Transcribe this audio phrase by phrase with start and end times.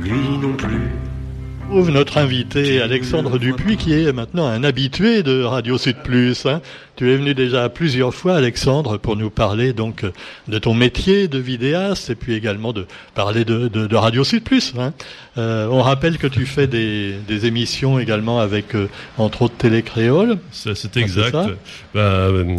[0.00, 0.90] nuit non plus
[1.72, 6.44] notre invité Alexandre Dupuis qui est maintenant un habitué de Radio Sud Plus.
[6.44, 6.60] Hein.
[6.96, 10.04] Tu es venu déjà plusieurs fois Alexandre pour nous parler donc
[10.48, 14.74] de ton métier de vidéaste et puis également de parler de, Radio Sud Plus.
[14.78, 14.92] Hein.
[15.38, 20.38] Euh, on rappelle que tu fais des, émissions également avec euh, entre autres Télécréole.
[20.50, 21.32] C'est exact.
[21.94, 22.56] Bah, euh,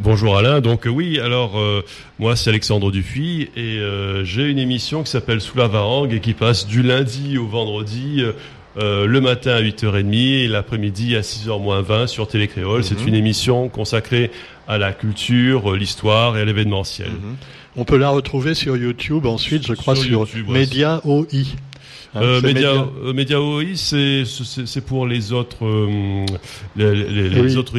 [0.00, 0.60] bonjour Alain.
[0.60, 1.60] Donc oui, alors
[2.18, 3.80] moi c'est Alexandre Dupuis et
[4.24, 8.24] j'ai une émission qui s'appelle Sous la Varangue et qui passe du lundi au vendredi
[8.78, 12.84] euh, le matin à 8h30 et l'après-midi à 6h moins 20 sur Télécréole.
[12.84, 13.08] C'est mhm.
[13.08, 14.30] une émission consacrée
[14.66, 17.10] à la culture, l'histoire et à l'événementiel.
[17.10, 17.36] Mhm.
[17.76, 21.24] On peut la retrouver sur YouTube ensuite, je crois, sur, sur Média OI.
[22.14, 26.26] Hein, euh, Média, OI, euh, c'est pour les autres euh,
[26.76, 27.78] les, les, les autres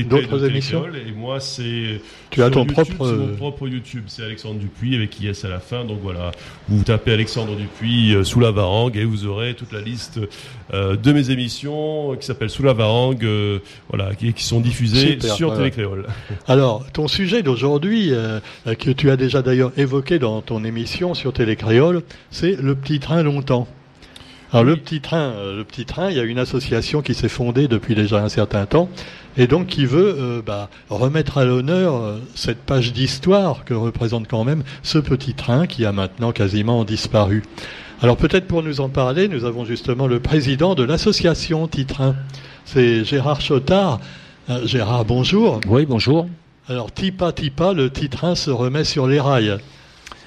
[0.49, 0.85] émissions.
[0.87, 2.01] Et moi, c'est
[2.31, 4.05] tu as ton propre mon propre YouTube.
[4.07, 5.85] C'est Alexandre Dupuis avec IS à la fin.
[5.85, 6.31] Donc voilà,
[6.67, 10.19] vous tapez Alexandre Dupuis sous la varangue et vous aurez toute la liste
[10.73, 13.27] de mes émissions qui s'appellent Sous la varangue,
[13.89, 16.07] voilà, qui, qui, sont diffusées sur Télécréole.
[16.47, 18.11] Alors, ton sujet d'aujourd'hui,
[18.65, 23.21] que tu as déjà d'ailleurs évoqué dans ton émission sur Télécréole, c'est le petit train
[23.21, 23.67] longtemps.
[24.53, 27.27] Alors le petit train, euh, le petit train, il y a une association qui s'est
[27.27, 28.87] fondée depuis déjà un certain temps
[29.35, 34.27] et donc qui veut euh, bah, remettre à l'honneur euh, cette page d'histoire que représente
[34.27, 37.41] quand même ce petit train qui a maintenant quasiment disparu.
[37.99, 42.15] Alors peut-être pour nous en parler, nous avons justement le président de l'association Titrin.
[42.63, 44.01] C'est Gérard Chotard.
[44.65, 45.61] Gérard, bonjour.
[45.67, 46.27] Oui, bonjour.
[46.67, 49.57] Alors Tipa Tipa, le Titrin se remet sur les rails.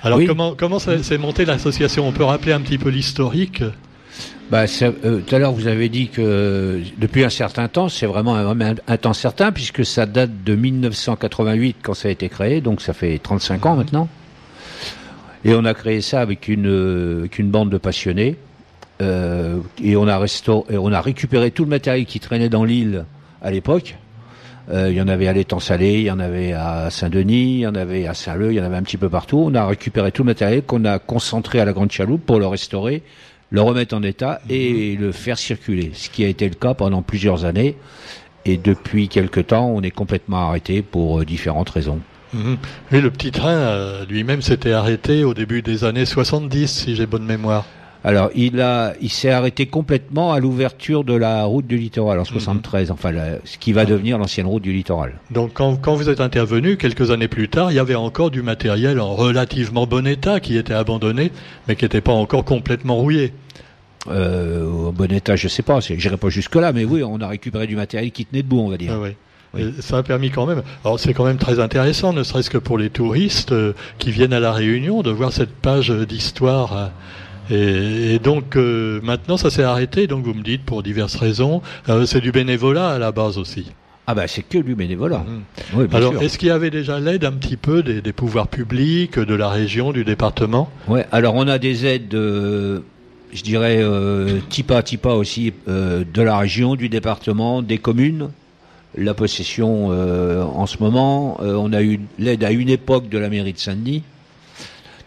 [0.03, 2.09] Alors comment comment s'est montée l'association?
[2.09, 3.63] On peut rappeler un petit peu l'historique?
[4.51, 8.37] Bah, euh, tout à l'heure, vous avez dit que depuis un certain temps, c'est vraiment
[8.37, 12.93] un, temps certain, puisque ça date de 1988 quand ça a été créé, donc ça
[12.93, 14.09] fait 35 ans maintenant.
[15.45, 18.37] Et on a créé ça avec une, euh, bande de passionnés.
[19.03, 23.05] Euh, et on a, restauré, on a récupéré tout le matériel qui traînait dans l'île
[23.43, 23.97] à l'époque.
[24.73, 27.67] il y en avait à l'étang salé, il y en avait à Saint-Denis, il y
[27.67, 29.43] en avait à Saint-Leu, il y en avait un petit peu partout.
[29.45, 32.47] On a récupéré tout le matériel qu'on a concentré à la Grande Chaloupe pour le
[32.47, 33.03] restaurer
[33.51, 35.03] le remettre en état et mhm.
[35.03, 37.77] le faire circuler, ce qui a été le cas pendant plusieurs années.
[38.45, 42.01] Et depuis quelque temps, on est complètement arrêté pour euh, différentes raisons.
[42.33, 42.57] Mhm.
[42.93, 47.07] Oui, le petit train euh, lui-même s'était arrêté au début des années 70, si j'ai
[47.07, 47.65] bonne mémoire.
[48.07, 52.25] Alors, il a, il s'est arrêté complètement à l'ouverture de la route du littoral en
[52.25, 52.95] 73, mhm.
[52.95, 53.13] enfin,
[53.45, 55.15] ce qui va devenir l'ancienne route du littoral.
[55.33, 58.43] Donc, quand, quand, vous êtes intervenu, quelques années plus tard, il y avait encore du
[58.43, 61.33] matériel en relativement bon état qui était abandonné,
[61.67, 63.33] mais qui n'était pas encore complètement rouillé.
[64.09, 67.27] Euh, au bon état, je sais pas, j'irai pas jusque là, mais oui, on a
[67.27, 68.93] récupéré du matériel qui tenait debout, on va dire.
[68.95, 69.17] Ah oui.
[69.81, 70.63] Ça a permis quand même.
[70.85, 74.35] Alors c'est quand même très intéressant, ne serait-ce que pour les touristes euh, qui viennent
[74.35, 76.77] à la Réunion, de voir cette page d'histoire.
[76.77, 76.87] Euh,
[77.51, 81.63] et, donc euh, maintenant ça s'est arrêté, donc vous me dites pour diverses raisons.
[81.89, 83.67] Euh, c'est du bénévolat à la base aussi.
[84.07, 85.25] Ah ben c'est que du bénévolat.
[85.75, 85.89] Mhm.
[85.93, 89.49] alors est-ce qu'il y avait déjà l'aide un petit peu des, pouvoirs publics, de la
[89.49, 90.71] région, du département?
[90.87, 92.81] Oui, alors on a des aides, euh,
[93.33, 93.83] je dirais
[94.49, 98.31] tipa tipa aussi, de la région, du département, des communes.
[98.97, 103.53] La possession en ce moment, on a eu l'aide à une époque de la mairie
[103.53, 104.05] de Saint-Denis.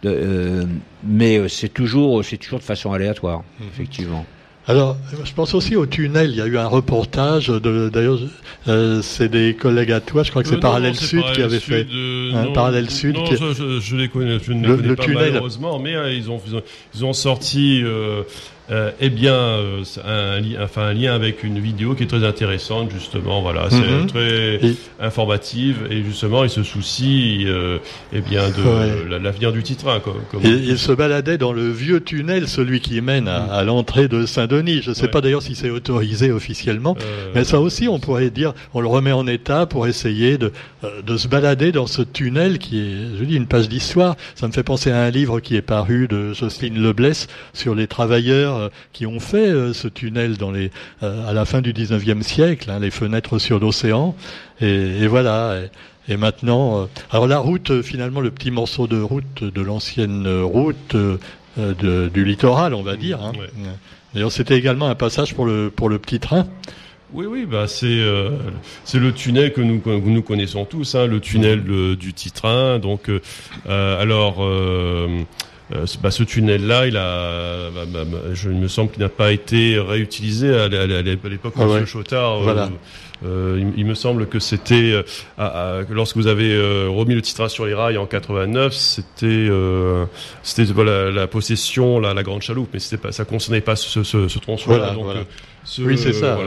[0.06, 0.66] Euh,
[1.04, 3.68] mais euh, c'est toujours, c'est toujours de façon aléatoire, mhm.
[3.74, 4.26] effectivement.
[4.68, 6.30] Alors, je pense aussi au tunnel.
[6.30, 7.48] Il y a eu un reportage.
[7.50, 8.20] D'ailleurs,
[8.68, 10.22] euh, c'est des collègues à toi.
[10.22, 11.88] Je crois que c'est Parallèle Sud qui avait fait
[12.36, 13.16] un Parallèle Sud.
[13.16, 15.32] Non, je, les connais, je ne les connais pas tunnel.
[15.32, 16.40] malheureusement, mais ils ont
[16.94, 17.84] ils ont sorti
[18.72, 22.92] euh, eh bien, euh, un, enfin, un lien avec une vidéo qui est très intéressante,
[22.92, 23.42] justement.
[23.42, 24.06] Voilà, c'est mhm.
[24.06, 24.60] très
[25.00, 27.80] informative et justement, il se soucie euh,
[28.14, 30.00] eh bien, de l'avenir du titre.
[30.04, 33.68] Comme, il, se baladait dans le vieux tunnel, celui qui mène à, mhm.
[33.68, 34.82] l'entrée de Saint-Denis.
[34.84, 36.96] Je ne sais pas d'ailleurs si c'est autorisé officiellement,
[37.34, 40.52] mais ça aussi, on pourrait dire, on le remet en état pour essayer de,
[41.04, 44.16] de se balader dans ce tunnel qui est, je dis, une page d'histoire.
[44.36, 47.88] Ça me fait penser à un livre qui est paru de Jocelyne Leblesse sur les
[47.88, 50.72] travailleurs euh, qui ont fait euh, ce tunnel dans les,
[51.04, 54.16] euh, à la fin du 19e siècle, hein, les fenêtres sur l'océan.
[54.62, 55.62] Et, voilà.
[56.08, 60.96] Et, maintenant, alors la route, finalement, le petit morceau de route de l'ancienne route
[61.58, 63.24] du littoral, on va dire.
[63.24, 63.32] Hein.
[64.14, 66.48] D'ailleurs, c'était également un passage pour le pour le petit train.
[67.14, 68.04] Oui, oui, bah c'est
[68.86, 71.64] c'est le tunnel que nous nous connaissons tous, hein, le tunnel
[71.96, 72.80] du Titrin.
[72.80, 73.10] Donc,
[73.68, 74.44] alors
[76.02, 80.54] bah, ce tunnel-là, il a, bah, bah, je me semble qu'il n'a pas été réutilisé
[80.54, 82.40] à, l'époque de ah Chotard.
[82.40, 82.70] Voilà.
[83.26, 85.04] Euh, il, me semble que c'était
[85.40, 89.50] euh, lorsque vous avez euh, remis le titre sur les rails en 89, c'était
[90.42, 94.04] c'était voilà, la possession, la, la grande chaloupe, mais c'était pas, ça concernait pas ce,
[94.04, 94.96] ce, ce tronçon-là.
[94.98, 95.24] Voilà,
[95.80, 96.38] oui, c'est ça.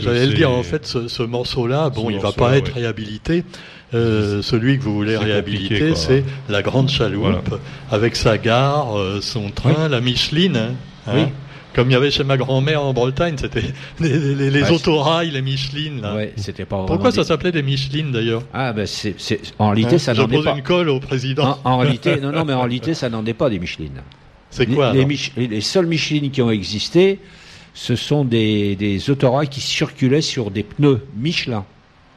[0.00, 0.50] J'allais le dire.
[0.50, 3.44] En fait, ce, ce morceau-là, bon, il va pas être réhabilité.
[3.92, 7.58] Euh, celui que vous voulez réhabiliter, c'est la grande chaloupe
[7.90, 10.56] avec sa gare, son train, la Micheline.
[10.56, 10.74] Hein,
[11.08, 11.20] oui.
[11.22, 11.30] Hein
[11.74, 13.62] comme il y avait chez ma grand-mère en Bretagne, c'était
[14.00, 16.02] les, les, les autorails, les Michelin.
[16.02, 16.14] Là.
[16.14, 18.42] Ouais, c'était pas Pourquoi ça s'appelait des Michelin d'ailleurs?
[18.52, 19.14] Ah ben c'est,
[19.58, 20.56] en réalité hein, ça n'en est pas.
[20.56, 21.58] une colle au président.
[21.64, 23.88] En, réalité, non non, mais en réalité ça n'en est pas des Michelin.
[24.50, 25.04] C'est quoi les,
[25.36, 27.20] les, les, seuls Michelin qui ont existé,
[27.72, 31.64] ce sont des, des autorails qui circulaient sur des pneus Michelin.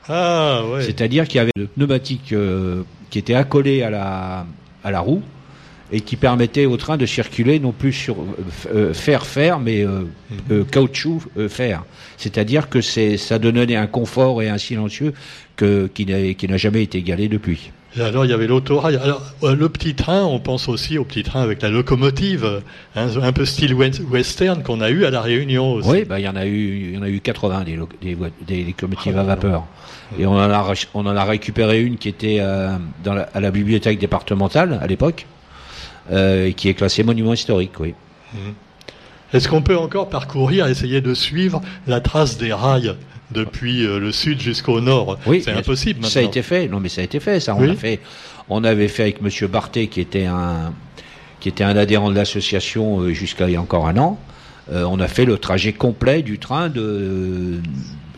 [0.07, 0.83] Ah ouais.
[0.83, 4.45] C'est-à-dire qu'il y avait le pneumatique euh, qui était accolé à la
[4.83, 5.21] à la roue
[5.93, 8.17] et qui permettait au train de circuler non plus sur
[8.73, 10.37] euh, fer-fer, mais euh, mhm.
[10.51, 11.85] euh, caoutchouc fer.
[12.17, 15.13] C'est-à-dire que c'est ça donnait un confort et un silencieux
[15.55, 17.71] que, qui n'a jamais été égalé depuis.
[18.01, 18.97] Alors il y avait l'autorail.
[18.97, 22.61] Alors le petit train, on pense aussi au petit train avec la locomotive,
[22.95, 25.89] hein, un peu style western qu'on a eu à la Réunion aussi.
[25.89, 27.65] Oui, bah, il y en a eu, il y en a eu 80
[28.01, 28.17] des,
[28.47, 29.63] des, locomotives à ah, vapeur.
[30.17, 32.39] Et on en a on en a récupéré une qui était
[33.03, 35.25] dans à la bibliothèque départementale à l'époque.
[36.11, 37.93] Euh, qui est classé monument historique, oui.
[38.33, 38.53] Mhm.
[39.31, 42.95] Est-ce qu'on peut encore parcourir, essayer de suivre la trace des rails?
[43.33, 45.99] Depuis euh, le sud jusqu'au nord Oui, c'est impossible.
[45.99, 46.09] Maintenant.
[46.09, 46.67] Ça a été fait.
[46.67, 47.39] Non, mais ça a été fait.
[47.39, 47.99] Ça, on a fait.
[48.49, 50.73] On avait fait avec Monsieur Barthé, qui était un
[51.39, 54.17] qui était un adhérent de l'association euh, jusqu'à il y a encore un an.
[54.71, 57.59] on a fait le trajet complet du train de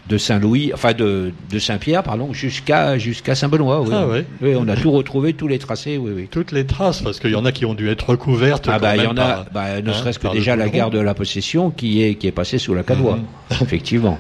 [0.08, 3.82] de Saint-Louis, enfin de, de Saint-Pierre, pardon, jusqu'à jusqu'à Saint-Benoît.
[3.82, 3.90] Oui.
[3.92, 4.06] Ah,
[4.42, 4.56] oui.
[4.56, 6.28] on a tout retrouvé, tous les tracés, oui, oui.
[6.30, 8.68] Toutes les traces, parce qu'il y en a qui ont dû être recouvertes.
[8.72, 11.00] Ah bah il y en a, bah, ne hein, serait-ce que déjà la gare de
[11.00, 13.24] la Possession qui est qui est passée sous la canoë, mhm.
[13.62, 14.20] effectivement.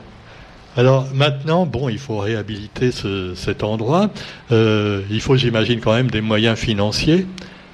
[0.77, 4.09] Alors maintenant, bon, il faut réhabiliter ce, cet endroit.
[4.51, 7.25] Euh, il faut, j'imagine, quand même des moyens financiers.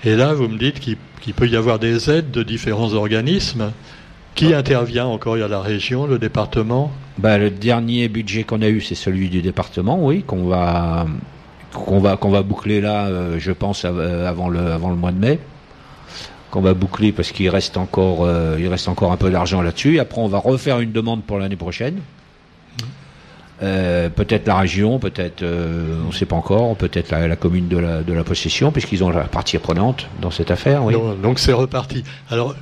[0.03, 3.71] Et là, vous me dites qu'il peut y avoir des aides de différents organismes.
[4.35, 5.37] Qui intervient encore?
[5.37, 6.91] Il y a la région, le département?
[7.17, 11.05] Bah, Le dernier budget qu'on a eu, c'est celui du département, oui, qu'on va,
[11.73, 15.11] qu'on va, qu'on va boucler là, euh, je pense, euh, avant le, avant le mois
[15.11, 15.39] de mai.
[16.49, 19.99] Qu'on va boucler parce qu'il reste encore, euh, il reste encore un peu d'argent là-dessus.
[19.99, 21.99] Après, on va refaire une demande pour l'année prochaine.
[23.61, 28.13] Peut-être la région, peut-être, on ne sait pas encore, peut-être la, commune de la, de
[28.13, 30.83] la possession, puisqu'ils ont la partie prenante dans cette affaire.
[30.83, 30.95] Oui.
[31.21, 32.03] Donc c'est reparti.
[32.29, 32.55] Alors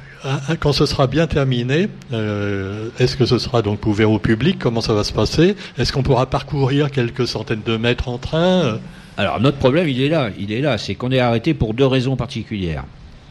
[0.60, 4.58] quand ce sera bien terminé, euh, est-ce que ce sera donc ouvert au public?
[4.60, 5.56] Comment ça va se passer?
[5.78, 8.80] Est-ce qu'on pourra parcourir quelques centaines de mètres en train?
[9.18, 10.30] Alors notre problème, il est là.
[10.38, 12.84] Il est là, c'est qu'on est arrêté pour deux raisons particulières.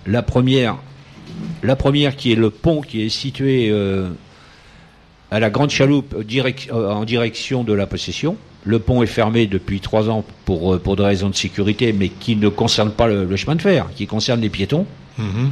[0.07, 0.77] La première,
[1.63, 4.09] la première qui est le pont qui est situé euh,
[5.31, 8.37] à la Grande Chaloupe euh, en direction de la possession.
[8.65, 12.37] Le pont est fermé depuis trois ans pour, pour des raisons de sécurité, mais qui
[12.37, 14.85] ne concerne pas le, chemin de fer, qui concerne les piétons.
[15.19, 15.49] Mm-hmm.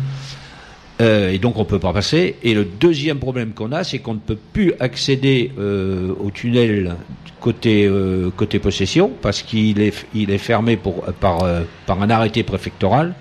[1.01, 2.37] Euh, et donc on peut pas passer.
[2.43, 6.97] Et le deuxième problème qu'on a, c'est qu'on ne peut plus accéder euh, au tunnel
[7.41, 11.45] côté euh, côté possession parce qu'il est il est fermé pour par
[11.87, 13.15] par un arrêté préfectoral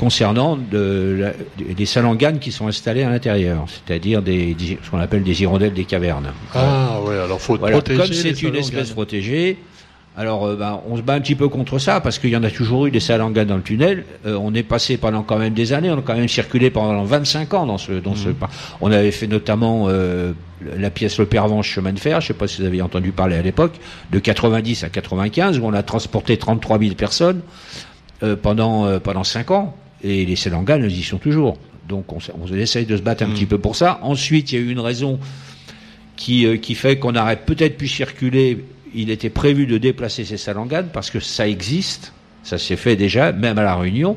[0.00, 5.42] concernant de, des salanganes qui sont installés à l'intérieur, c'est-à-dire des, ce qu'on appelle des
[5.42, 6.32] hirondelles des cavernes.
[6.54, 7.98] Ah ouais, alors faut protéger.
[7.98, 9.58] Comme c'est une espèce protégée,
[10.16, 12.42] alors, euh, ben, on se bat un petit peu contre ça parce qu'il y en
[12.42, 14.04] a toujours eu des salangas dans le tunnel.
[14.24, 17.04] Euh, on est passé pendant quand même des années, on a quand même circulé pendant
[17.04, 18.30] 25 ans dans ce, dans ce.
[18.30, 18.36] Mmh.
[18.80, 20.32] On avait fait notamment euh,
[20.78, 22.22] la pièce Le Pervenche chemin de fer.
[22.22, 23.74] Je ne sais pas si vous avez entendu parler à l'époque,
[24.10, 27.42] de 90 à 95, où on a transporté 33 000 personnes
[28.42, 29.74] pendant pendant 5 ans.
[30.02, 31.56] Et les salangas, nous y sont toujours.
[31.88, 33.34] Donc, on, on essaye de se battre un mmh.
[33.34, 34.00] petit peu pour ça.
[34.02, 35.18] Ensuite, il y a eu une raison
[36.16, 38.64] qui qui fait qu'on aurait peut-être pu circuler
[38.94, 43.32] il était prévu de déplacer ces salanganes parce que ça existe, ça s'est fait déjà,
[43.32, 44.16] même à la Réunion,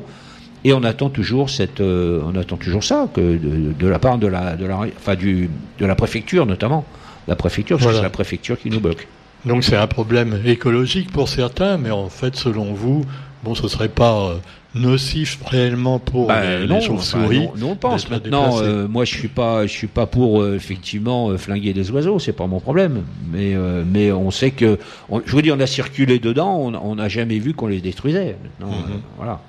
[0.64, 4.26] et on attend toujours cette, euh, on attend toujours ça que de, la part de
[4.26, 6.84] la, de la, enfin du, de la préfecture notamment,
[7.28, 9.06] la préfecture, parce que c'est la préfecture qui nous bloque.
[9.44, 13.04] Donc c'est un problème écologique pour certains, mais en fait, selon vous,
[13.42, 14.36] bon, ce serait pas euh,
[14.74, 17.48] nocif réellement pour bah, les, chauves-souris.
[17.56, 18.60] non, on pense maintenant.
[18.60, 22.18] Euh, moi, je suis pas, je suis pas pour euh, effectivement euh, flinguer des oiseaux.
[22.18, 23.02] C'est pas mon problème.
[23.32, 23.54] Mais
[23.86, 24.78] mais on sait que,
[25.24, 26.72] je vous dis, on a circulé dedans.
[26.82, 28.36] On n'a jamais vu qu'on les détruisait.
[28.60, 28.68] Mhm.
[29.16, 29.40] voilà.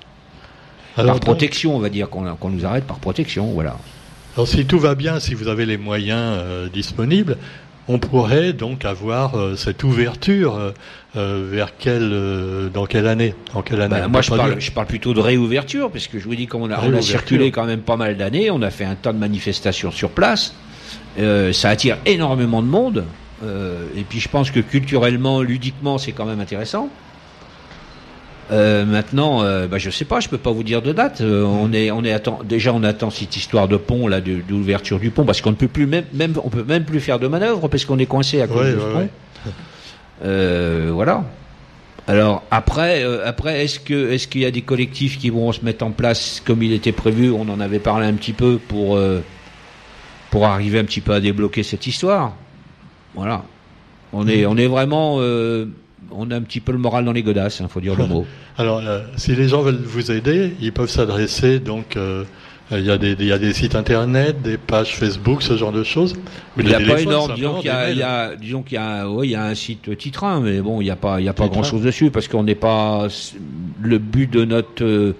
[0.96, 3.52] par protection, on va dire qu'on nous arrête par protection.
[3.52, 3.76] Voilà.
[4.36, 7.38] Alors si tout va bien, si vous avez les moyens disponibles,
[7.88, 10.72] on pourrait donc avoir cette ouverture
[11.14, 15.14] vers quelle, dans quelle année, en quelle année bah, Moi, je parle, je parle, plutôt
[15.14, 17.80] de réouverture, parce que je vous dis, comme on a, on a circulé quand même
[17.80, 20.54] pas mal d'années, on a fait un tas de manifestations sur place.
[21.52, 23.04] ça attire énormément de monde.
[23.42, 26.90] et puis je pense que culturellement, ludiquement, c'est quand même intéressant.
[28.52, 31.20] Euh, maintenant, euh, bah, je sais pas, je peux pas vous dire de date.
[31.20, 35.00] Euh, on est, on est attend, déjà on attend cette histoire de pont là, d'ouverture
[35.00, 37.26] du pont, parce qu'on ne peut plus même, même, on peut même plus faire de
[37.26, 39.08] manœuvre parce qu'on est coincé à cause de ce pont.
[40.24, 41.24] Euh, voilà.
[42.08, 45.84] Alors après, après, est-ce que, est-ce qu'il y a des collectifs qui vont se mettre
[45.84, 47.32] en place comme il était prévu?
[47.32, 48.96] On en avait parlé un petit peu pour,
[50.30, 52.36] pour arriver un petit peu à débloquer cette histoire.
[53.16, 53.42] Voilà.
[54.12, 55.18] On est, on est vraiment
[56.10, 58.06] on a un petit peu le moral dans les godasses, il hein, faut dire le
[58.08, 58.26] mot.
[58.58, 61.96] Alors, euh, si les gens veulent vous aider, ils peuvent s'adresser donc.
[61.96, 62.24] Euh,
[62.72, 65.70] il y, a des, il y, a des, sites internet, des pages Facebook, ce genre
[65.70, 66.16] de choses.
[66.58, 67.32] Il n'y a pas énorme.
[67.36, 71.20] Disons qu'il y, y a, y un site titrin, mais bon, il n'y a pas,
[71.20, 73.06] il y a pas grand chose dessus parce qu'on n'est pas.
[73.80, 75.14] Le but de notre, euh,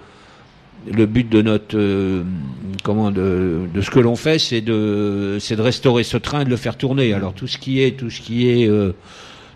[0.91, 1.77] le but de notre,
[2.83, 6.45] comment, de, de ce que l'on fait, c'est de, c'est de restaurer ce train et
[6.45, 7.13] de le faire tourner.
[7.13, 8.69] Alors tout ce qui est, tout ce qui est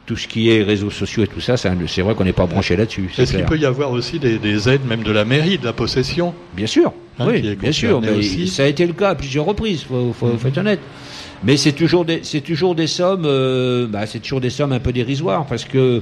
[0.05, 2.75] tout ce qui est réseaux sociaux et tout ça, c'est vrai qu'on n'est pas branché
[2.75, 3.09] là-dessus.
[3.17, 6.33] Est-ce qu'il peut y avoir aussi des, aides, même de la mairie, de la possession
[6.55, 8.01] Bien sûr, hein, oui, bien sûr.
[8.01, 10.79] Mais ça a été le cas à plusieurs reprises, faut, faut, faut être honnête.
[11.43, 14.79] Mais c'est toujours des, c'est toujours des sommes, euh, bah, c'est toujours des sommes un
[14.79, 16.01] peu dérisoires parce que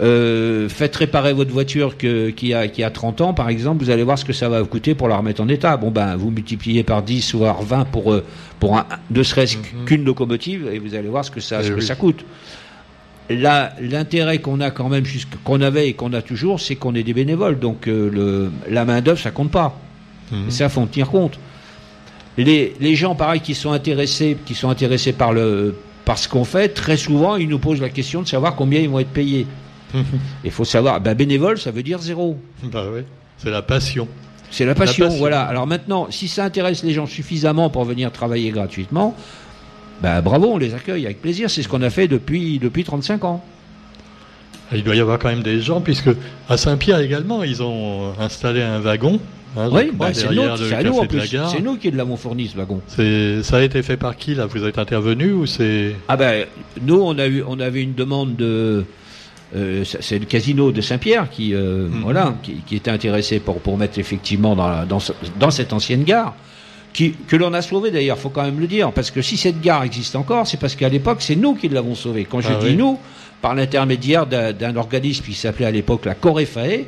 [0.00, 4.04] euh, faites réparer votre voiture qui, a, qui a 30 ans, par exemple, vous allez
[4.04, 5.76] voir ce que ça va vous coûter pour la remettre en état.
[5.76, 8.24] Bon, ben, vous multipliez par 10 ou 20 pour, euh,
[8.60, 9.84] pour un, ne serait-ce mhm.
[9.86, 12.24] qu'une locomotive et vous allez voir ce que ça, ce eh que ça coûte
[13.30, 15.04] l'intérêt qu'on a quand même,
[15.44, 17.58] qu'on avait et qu'on a toujours, c'est qu'on est des bénévoles.
[17.58, 19.78] Donc euh, le, la main d'œuvre, ça compte pas.
[20.30, 20.50] Mmh.
[20.50, 21.38] Ça, faut en tenir compte.
[22.36, 26.44] Les, les, gens, pareil, qui sont intéressés, qui sont intéressés par le, par ce qu'on
[26.44, 29.46] fait, très souvent, ils nous posent la question de savoir combien ils vont être payés.
[30.44, 32.38] Il faut savoir, ben, bénévole, ça veut dire zéro.
[32.62, 33.02] Bah oui,
[33.38, 34.06] c'est la passion.
[34.50, 35.42] C'est la passion, voilà.
[35.42, 39.14] Alors maintenant, si ça intéresse les gens suffisamment pour venir travailler gratuitement,
[40.02, 41.50] ben, bravo, on les accueille avec plaisir.
[41.50, 43.44] C'est ce qu'on a fait depuis, depuis 35 ans.
[44.72, 46.10] Il doit y avoir quand même des gens, puisque
[46.48, 49.18] à Saint-Pierre également, ils ont installé un wagon.
[49.56, 52.80] Hein, oui, bah, c'est nous, nous, C'est nous qui l'avons fourni ce wagon.
[52.86, 54.46] Ça a été fait par qui là?
[54.46, 56.46] Vous êtes intervenu ou c'est Ah ben,
[56.82, 58.84] nous on a eu, on avait une demande de,
[59.56, 62.02] euh, c'est le casino de Saint-Pierre qui, euh, mhm.
[62.02, 65.00] voilà, qui, était intéressé pour pour mettre effectivement dans, dans,
[65.40, 66.36] dans cette ancienne gare
[66.92, 69.84] que l'on a sauvé d'ailleurs, faut quand même le dire, parce que si cette gare
[69.84, 72.26] existe encore, c'est parce qu'à l'époque, c'est nous qui l'avons sauvée.
[72.28, 72.98] Quand je ah dis nous,
[73.40, 76.86] par l'intermédiaire d'un organisme qui s'appelait à l'époque la Coréfae,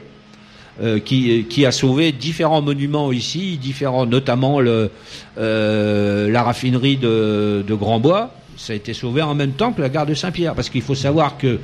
[0.83, 4.91] euh, qui, qui, a sauvé différents monuments ici, différents, notamment le,
[5.37, 8.35] euh, la raffinerie de, de Grandbois.
[8.57, 10.95] Ça a été sauvé en même temps que la gare de Saint-Pierre, parce qu'il faut
[10.95, 11.59] savoir que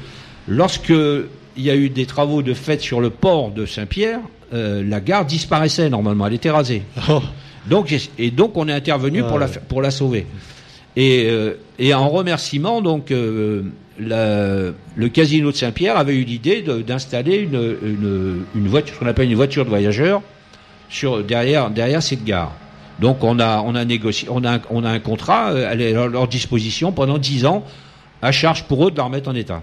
[0.47, 4.21] lorsque il y a eu des travaux de fait sur le port de Saint-Pierre,
[4.53, 6.83] euh, la gare disparaissait normalement, elle était rasée.
[7.09, 7.23] Oh.
[7.67, 10.27] Donc, et donc on est intervenu pour, la, pour la sauver.
[10.97, 13.63] Et, euh, et en remerciement, donc, euh,
[14.01, 19.07] la, le casino de Saint-Pierre avait eu l'idée d'installer une, une, une, voiture, ce qu'on
[19.07, 20.23] appelle une voiture de voyageurs,
[20.89, 22.53] sur, derrière, derrière cette gare.
[23.01, 26.27] Donc on a, on a négocié, on a, on a un contrat euh, à leur
[26.27, 27.65] disposition pendant 10 ans,
[28.23, 29.63] à charge pour eux de la remettre en état.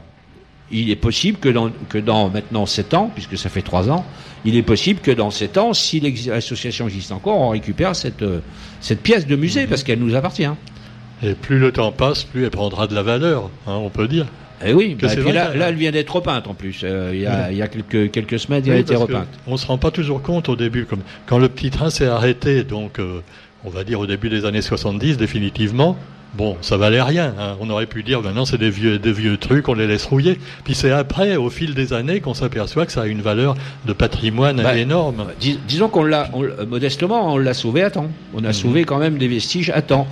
[0.72, 4.06] Il est possible que dans, que dans maintenant 7 ans, puisque ça fait 3 ans,
[4.46, 8.40] il est possible que dans ces temps, si l'association existe encore, on récupère cette, euh,
[8.80, 9.70] cette pièce de musée mhm.
[9.70, 10.50] parce qu'elle nous appartient.
[11.24, 14.28] Et plus le temps passe, plus elle prendra de la valeur, hein, on peut dire.
[14.66, 16.82] Eh oui, bah, là, elle vient d'être repeinte en plus.
[16.84, 19.28] Euh, il, y a, il, y a, quelques, quelques semaines, elle a été repeinte.
[19.48, 20.86] On ne se rend pas toujours compte au début.
[20.86, 23.22] Comme, quand le petit train s'est arrêté, donc euh,
[23.66, 25.98] on va dire au début des années 70 définitivement,
[26.38, 27.34] Bon, ça valait rien.
[27.40, 27.56] Hein.
[27.62, 30.38] On aurait pu dire maintenant c'est des vieux, des vieux trucs, on les laisse rouiller.
[30.66, 33.94] Puis c'est après, au fil des années, qu'on s'aperçoit que ça a une valeur de
[33.94, 35.28] patrimoine bah, énorme.
[35.68, 36.30] disons qu'on l'a,
[36.68, 38.10] modestement, on l'a sauvé à temps.
[38.34, 38.54] On a mhm.
[38.54, 40.08] sauvé quand même des vestiges à temps.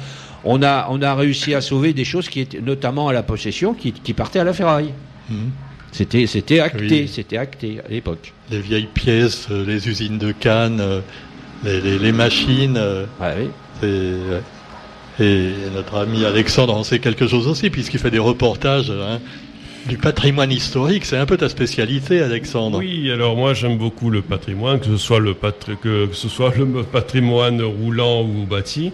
[0.46, 3.74] On a, on a réussi à sauver des choses qui étaient, notamment à la possession,
[3.74, 4.94] qui, qui partaient à la ferraille.
[5.30, 5.52] Mhm.
[5.92, 8.34] C'était, c'était acté, c'était acté à l'époque.
[8.50, 11.02] Les vieilles pièces, euh, les usines de Cannes, euh,
[11.64, 12.78] les, les, machines.
[12.78, 13.50] Euh, oui.
[15.20, 18.92] Et notre ami Alexandre en sait quelque chose aussi, puisqu'il fait des reportages.
[18.92, 19.20] Hein.
[19.88, 21.06] du patrimoine historique.
[21.06, 22.80] C'est un peu ta spécialité, Alexandre.
[22.80, 25.36] Oui, alors moi j'aime beaucoup le patrimoine, que ce soit le,
[25.82, 28.92] que, ce soit le patrimoine roulant ou bâti.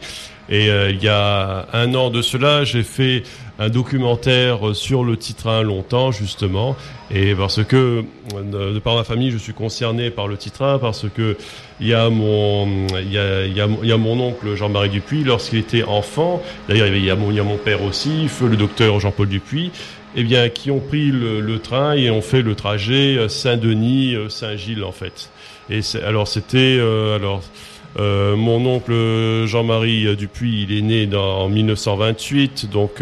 [0.50, 3.24] Et euh, il y a un an de cela, j'ai fait
[3.60, 6.76] un documentaire sur le Titrin longtemps justement,
[7.12, 8.04] et parce que
[8.34, 11.38] de, par ma famille, je suis concerné par le Titrin parce que
[11.82, 15.60] il y a mon il y a, il y a, mon oncle Jean-Marie Dupuis lorsqu'il
[15.60, 16.42] était enfant.
[16.68, 19.72] D'ailleurs, il il y a mon père aussi, le docteur Jean-Paul Dupuis
[20.16, 24.88] eh bien, qui ont pris le, train et ont fait le trajet euh, Saint-Denis-Saint-Gilles, euh,
[24.88, 25.30] en fait.
[25.70, 26.78] Et alors, c'était...
[26.80, 27.44] Euh, alors,
[27.98, 33.02] mon oncle Jean-Marie Dupuis, il est né dans, en 1928, donc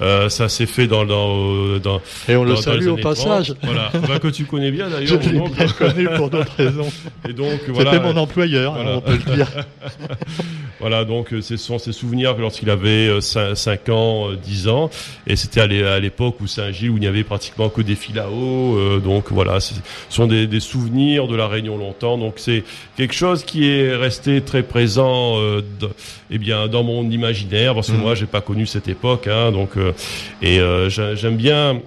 [0.00, 3.54] euh, ça s'est fait dans, dans, dans et on le salue au passage.
[3.62, 5.20] voilà, bah, que tu connais bien d'ailleurs.
[5.20, 6.90] Je l'ai bien connu pour d'autres raisons.
[7.28, 7.92] Et donc voilà.
[7.92, 9.48] C'était mon employeur, on peut le dire.
[10.80, 14.90] voilà, donc ce sont ses souvenirs lorsqu'il avait 5, euh, 5, ans, 10 euh, ans,
[15.26, 18.76] et c'était à l'époque où Saint-Gilles où il n'y avait pratiquement que des filaos.
[18.76, 19.74] Euh, donc voilà, ce
[20.08, 22.18] sont des, des, souvenirs de la Réunion longtemps.
[22.18, 22.64] Donc c'est
[22.96, 25.62] quelque chose qui est resté très présent, euh,
[26.30, 28.00] eh bien dans mon imaginaire, parce que mmh.
[28.00, 29.70] moi j'ai pas connu cette époque, hein, donc
[30.42, 31.80] et euh, j'aime bien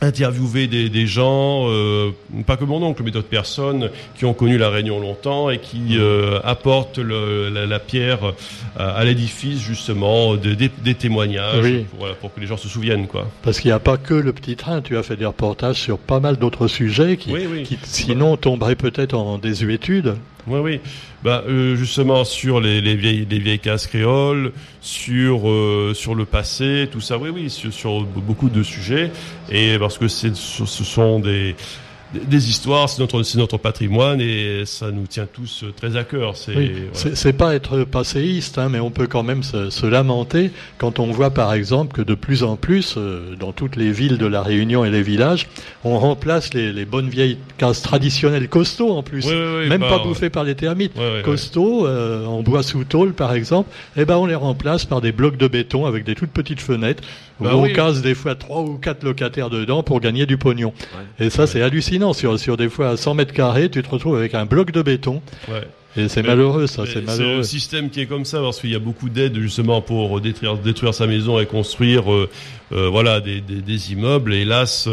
[0.00, 2.10] interviewer des, des gens, euh,
[2.46, 5.96] pas que mon oncle, mais d'autres personnes qui ont connu la Réunion longtemps et qui
[5.96, 8.34] euh, apportent le, la, la, pierre
[8.76, 13.28] à l'édifice justement des, des témoignages pour, pour, que les gens se souviennent quoi.
[13.42, 15.96] Parce qu'il n'y a pas que le petit train, tu as fait des reportages sur
[15.98, 17.32] pas mal d'autres sujets qui,
[17.64, 20.16] qui sinon tomberaient peut-être en désuétude.
[20.46, 20.80] Oui, oui.
[21.22, 26.26] Bah, euh, justement sur les, les, vieilles, les vieilles cases créoles, sur euh, sur le
[26.26, 27.16] passé, tout ça.
[27.16, 29.10] Oui, oui, sur, sur beaucoup de sujets.
[29.50, 31.56] Et parce que ce sont des
[32.26, 36.04] des histoires, c'est notre, c'est notre patrimoine et ça nous tient tous euh, très à
[36.04, 36.36] cœur.
[36.36, 40.50] C'est, oui, c'est, pas être passéiste, hein, mais on peut quand même se, se, lamenter
[40.78, 44.18] quand on voit par exemple que de plus en plus, euh, dans toutes les villes
[44.18, 45.48] de la Réunion et les villages,
[45.84, 50.30] on remplace les, les bonnes vieilles cases traditionnelles costauds en plus, même bah, pas bouffées
[50.30, 50.92] par les termites,
[51.24, 55.00] costauds euh, en bois sous tôle par exemple, et eh ben on les remplace par
[55.00, 57.02] des blocs de béton avec des toutes petites fenêtres
[57.40, 60.72] bah on casse des fois trois ou quatre locataires dedans pour gagner du pognon.
[61.18, 62.12] Et ça, c'est hallucinant.
[62.12, 65.20] Sur, sur des fois 100 mètres carrés, tu te retrouves avec un bloc de béton.
[65.48, 65.66] Ouais.
[65.96, 67.16] Et c'est malheureux, ça, c'est malheureux.
[67.16, 70.20] C'est le système qui est comme ça, parce qu'il y a beaucoup d'aides justement pour
[70.20, 72.28] détruire, détruire sa maison et construire, euh,
[72.72, 74.34] euh voilà, des, des, des, immeubles.
[74.34, 74.88] Et hélas,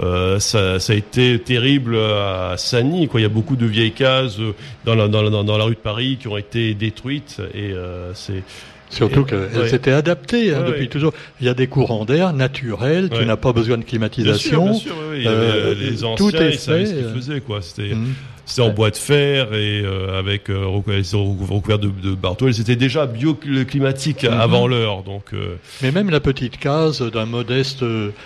[0.00, 3.08] euh, ça, ça, a été terrible à Sani.
[3.08, 4.38] Quoi, il y a beaucoup de vieilles cases
[4.84, 8.14] dans la, dans la, dans la rue de Paris qui ont été détruites, et euh,
[8.14, 8.44] c'est
[8.94, 11.12] Surtout qu'elle s'était adaptée hein, depuis toujours.
[11.40, 14.64] Il y a des courants d'air naturels, tu n'as pas besoin de climatisation.
[14.64, 17.14] Bien sûr, bien sûr, euh, les anciens, tout est ils savaient ce qu'ils euh.
[17.14, 17.40] faisaient.
[17.40, 17.60] Quoi.
[17.62, 17.94] C'était,
[18.46, 22.46] c'était en bois de fer et euh, avec euh, recouvert de, de barteaux.
[22.46, 24.32] Elles étaient déjà bioclimatiques mhm.
[24.32, 25.02] avant l'heure.
[25.02, 27.82] Donc, euh, Mais même la petite case d'un modeste,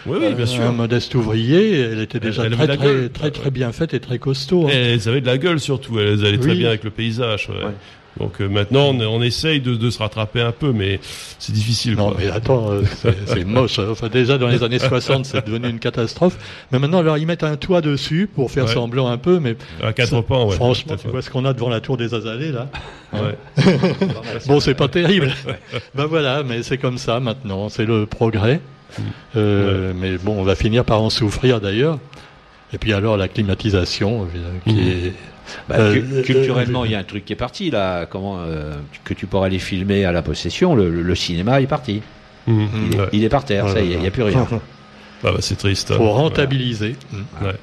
[0.06, 0.64] bien sûr.
[0.64, 4.66] un modeste ouvrier, elle était déjà très, très, très, très, bien faite et très costaud.
[4.66, 4.72] Hein.
[4.72, 5.98] elles avaient de la gueule surtout.
[6.00, 7.48] Elles allaient très bien avec le paysage.
[8.18, 11.00] Donc euh, maintenant, on, on essaye de, de, se rattraper un peu, mais
[11.38, 11.94] c'est difficile.
[11.94, 12.82] Non, mais attends, euh,
[13.26, 13.78] c'est moche.
[13.78, 13.86] Hein.
[13.90, 16.36] Enfin, déjà dans les années 60, c'est devenu une catastrophe.
[16.72, 19.92] Mais maintenant, alors ils mettent un toit dessus pour faire semblant un peu, mais à
[19.92, 20.56] quatre pans, ouais.
[20.56, 22.68] Franchement, tu vois ce qu'on a devant la tour des Azalées là.
[23.10, 23.38] Ouais.
[24.46, 25.32] bon, c'est pas terrible.
[25.94, 27.70] ben voilà, mais c'est comme ça maintenant.
[27.70, 28.60] C'est le progrès.
[29.34, 31.98] Euh, mais bon, on va finir par en souffrir d'ailleurs.
[32.74, 34.26] Et puis alors la climatisation,
[34.66, 34.78] qui mm.
[34.78, 35.12] est
[35.68, 38.06] bah, euh, culturellement, il y a un truc qui est parti là.
[38.06, 42.02] Comment euh, que tu pourras aller filmer à la possession Le, cinéma est parti.
[42.46, 42.66] Mmh.
[43.12, 43.68] il, est, par terre.
[43.68, 44.46] ça il n'y a plus rien.
[45.24, 45.96] Ah bah, c'est triste.
[45.96, 46.94] Pour rentabiliser.
[47.42, 47.56] Ouais.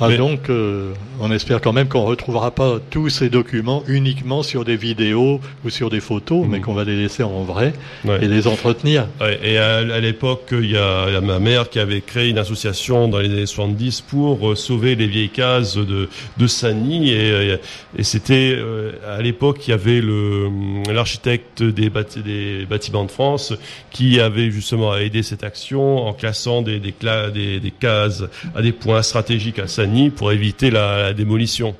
[0.00, 4.64] Ah, donc, euh, on espère quand même qu'on retrouvera pas tous ces documents uniquement sur
[4.64, 6.64] des vidéos ou sur des photos, mais mhm.
[6.64, 7.72] qu'on va les laisser en vrai
[8.20, 9.08] et les entretenir.
[9.20, 13.18] Ouais, et à, l'époque, il y, a, ma mère qui avait créé une association dans
[13.18, 17.10] les années 70 pour euh, sauver les vieilles cases de, de Sani.
[17.10, 17.56] Et,
[17.96, 20.48] et c'était euh, à l'époque, il y avait le
[20.92, 21.90] l'architecte des,
[22.24, 23.52] des, bâtiments de France
[23.90, 26.94] qui avait justement aidé cette action en classant des, des,
[27.34, 31.74] des, des cases à des points stratégiques à Sani pour éviter la, démolition.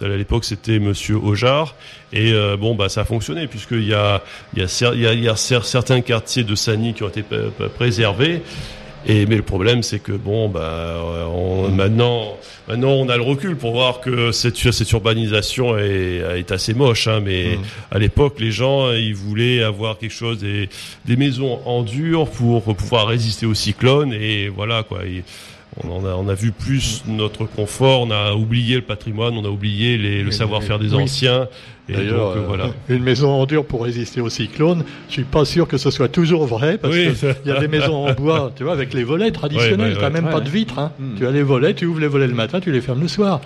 [0.00, 1.76] À l'époque, c'était Monsieur Ojard.
[2.12, 4.20] Et euh, bon, bah, ça a fonctionné puisqu'il y a,
[4.56, 7.22] il y, a, il y, a, certains quartiers de Sani qui ont été
[7.76, 8.42] préservés.
[9.06, 11.00] Et mais le problème, c'est que bon, bah,
[11.32, 12.36] on, maintenant,
[12.68, 17.06] maintenant, on a le recul pour voir que cette, cette urbanisation est, est assez moche.
[17.06, 17.94] Hein, mais mmh.
[17.94, 20.68] à l'époque, les gens, ils voulaient avoir quelque chose des,
[21.04, 24.12] des maisons en dur pour pouvoir résister aux cyclones.
[24.12, 25.00] Et voilà quoi.
[25.84, 29.48] On, a, on a vu plus notre confort, on a oublié le patrimoine, on a
[29.48, 31.48] oublié les, le savoir-faire des anciens.
[31.92, 32.66] D'ailleurs, voilà.
[32.88, 36.08] une maison en dur pour résister au cyclone, je suis pas sûr que ce soit
[36.08, 37.14] toujours vrai, parce qu'il
[37.46, 40.30] y a des maisons en bois, tu vois, avec les volets traditionnels, tu n'as même
[40.30, 40.78] pas de vitres.
[40.78, 40.92] Hein.
[40.98, 41.14] Hmm.
[41.16, 43.40] Tu as les volets, tu ouvres les volets le matin, tu les fermes le soir.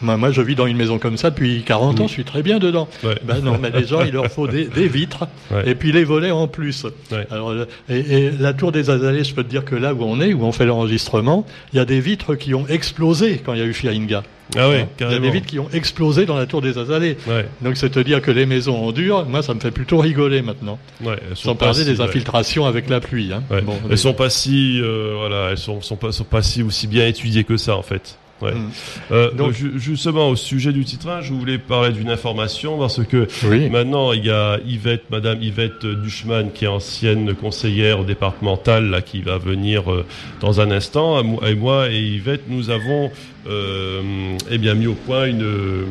[0.00, 2.42] Moi, moi, je vis dans une maison comme ça depuis 40 ans, je suis très
[2.42, 2.88] bien dedans.
[3.02, 5.26] Ben non, mais les gens, il leur faut des, des vitres,
[5.66, 6.86] et puis les volets en plus.
[7.30, 7.54] Alors,
[7.88, 10.44] et, la tour des Azalées, je peux te dire que là où on est, où
[10.44, 13.66] on fait l'enregistrement, il y a des vitres qui ont explosé quand il y a
[13.66, 14.22] eu Firinga.
[14.56, 17.16] Ah ouais, Il y a des vitres qui ont explosé dans la tour des Azalées.
[17.62, 20.42] Donc c'est te dire que les maisons en dur, moi ça me fait plutôt rigoler
[20.42, 20.78] maintenant.
[21.02, 23.32] Ouais, Sans parler des infiltrations avec la pluie.
[23.32, 23.42] Hein.
[23.90, 27.06] elles sont pas si, euh, voilà, elles sont, sont pas, sont pas si aussi bien
[27.06, 28.18] étudiées que ça en fait.
[28.40, 28.54] Ouais.
[28.54, 28.70] Mm.
[29.12, 33.26] Euh, Donc, justement, au sujet du titre, je voulais parler d'une information parce que
[33.70, 39.22] maintenant il y a Yvette, Madame Yvette Duchman, qui est ancienne conseillère départementale, là, qui
[39.22, 40.04] va venir euh,
[40.40, 41.20] dans un instant.
[41.44, 43.10] Et moi et Yvette, nous avons
[43.48, 45.86] euh, eh bien mis au point une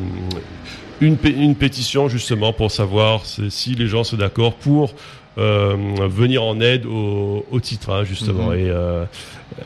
[1.00, 4.94] une, une pétition justement pour savoir si les gens sont d'accord pour euh,
[5.38, 8.50] venir en aide au, au titre, hein, justement.
[8.50, 8.58] Mhm.
[8.58, 9.04] Et, euh,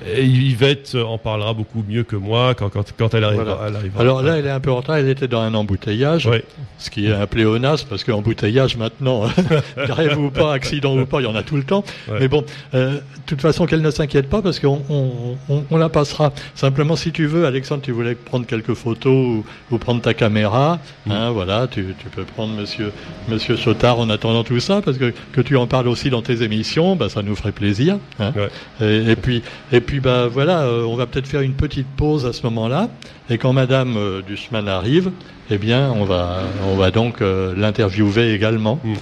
[0.07, 4.39] et, Yvette en parlera beaucoup mieux que moi quand, quand, quand elle, arrivera, Alors là,
[4.39, 4.97] elle est un peu en retard.
[4.97, 6.29] Elle était dans un embouteillage,
[6.79, 9.25] ce qui est un pléonasme parce qu'embouteillage maintenant,
[9.77, 11.85] grève ou pas, accident ou pas, il y en a tout le temps.
[12.19, 15.77] Mais bon, euh, de toute façon, qu'elle ne s'inquiète pas parce qu'on on, on, on,
[15.77, 16.33] la passera.
[16.55, 20.79] Simplement, si tu veux, Alexandre, tu voulais prendre quelques photos ou, ou prendre ta caméra,
[21.07, 21.13] mm.
[21.13, 22.93] hein, voilà, tu, tu, peux prendre Monsieur
[23.29, 26.43] Monsieur Chotard en attendant tout ça parce que que tu en parles aussi dans tes
[26.43, 27.99] émissions, bah, ça nous ferait plaisir.
[28.19, 28.33] Hein.
[28.81, 32.33] Et, puis, et puis bah, voilà, euh, on va peut-être faire une petite pause à
[32.33, 32.89] ce moment-là.
[33.31, 35.11] Et quand Madame euh, Duchman arrive,
[35.51, 38.79] eh bien, on va, on va donc euh, l'interviewer également.
[38.85, 38.95] Mm.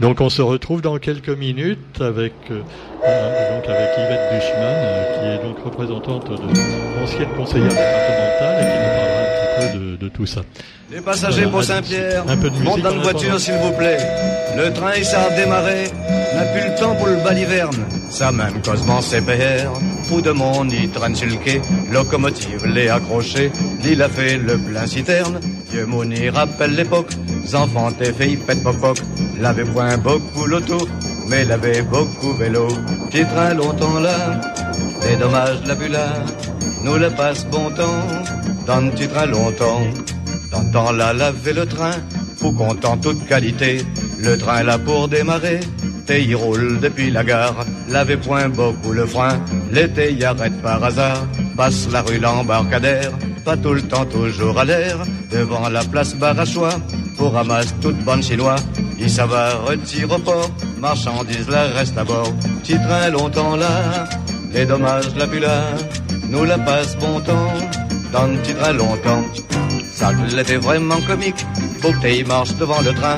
[0.00, 5.62] Donc on se retrouve dans quelques minutes avec, donc avec Yvette Duchman, qui est donc
[5.62, 8.99] représentante de l'ancienne conseillère départementale et qui nous
[9.60, 10.42] peu de, de tout ça.
[10.90, 12.24] Les passagers pour Saint-Pierre,
[12.64, 13.98] montent dans une voiture s'il vous plaît.
[14.56, 15.84] Le train il s'est redémarré,
[16.34, 17.76] n'a plus le temps pour le baliverne.
[18.10, 19.70] Ça même causement CPR,
[20.04, 21.60] fou de monde il traîne sur le quai.
[21.92, 23.52] Locomotive l'est accrochée,
[23.84, 25.38] l'île a fait le plein citerne.
[25.70, 27.10] Vieux Mouni rappelle l'époque,
[27.54, 28.98] enfants et filles pètent popoc.
[29.40, 30.88] L'avait point beaucoup l'auto,
[31.28, 32.66] mais l'avait beaucoup vélo.
[33.10, 34.40] Petit train longtemps là,
[35.02, 36.06] des dommages la là,
[36.82, 38.04] nous le passe bon temps,
[38.66, 39.82] dans le petit train longtemps.
[40.50, 41.94] T'entends la laver le train,
[42.36, 43.82] fou content toute qualité.
[44.18, 45.60] Le train là pour démarrer,
[46.10, 47.64] et il roule depuis la gare.
[47.88, 49.40] L'avait point beaucoup le frein,
[49.70, 51.26] l'été y arrête par hasard.
[51.56, 53.12] Passe la rue l'embarcadère,
[53.44, 54.96] pas tout le temps toujours à l'air.
[55.30, 56.74] Devant la place Barachois,
[57.16, 58.56] pour ramasse toute bonne chinois.
[58.98, 62.32] Il ça va retire au port, marchandise là reste à bord.
[62.62, 64.06] Petit train longtemps là,
[64.52, 65.62] les dommages la là,
[66.30, 67.52] nous la passe bon temps,
[68.12, 69.24] dans le petit train longtemps.
[69.92, 71.44] Ça l'était vraiment comique,
[71.82, 73.16] bouteille marche devant le train,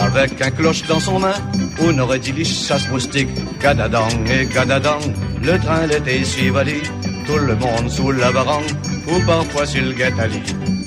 [0.00, 1.34] avec un cloche dans son main,
[1.82, 5.00] on aurait dit les chasse moustique, gadadang et gadadang,
[5.42, 6.82] le train l'était suivali,
[7.26, 8.70] tout le monde sous la varangue,
[9.08, 10.42] ou parfois sur le guet-ali.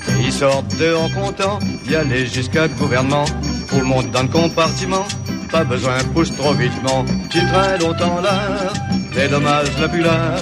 [0.08, 1.58] Et ils sortent de en comptant,
[1.90, 3.26] y aller jusqu'à gouvernement,
[3.68, 5.06] tout le monde dans le compartiment,
[5.50, 8.72] pas besoin pousse trop vitement, petit train longtemps là,
[9.16, 10.36] les dommages là,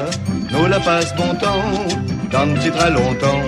[0.52, 1.64] nous la passe bon temps,
[2.30, 3.42] dans le petit longtemps.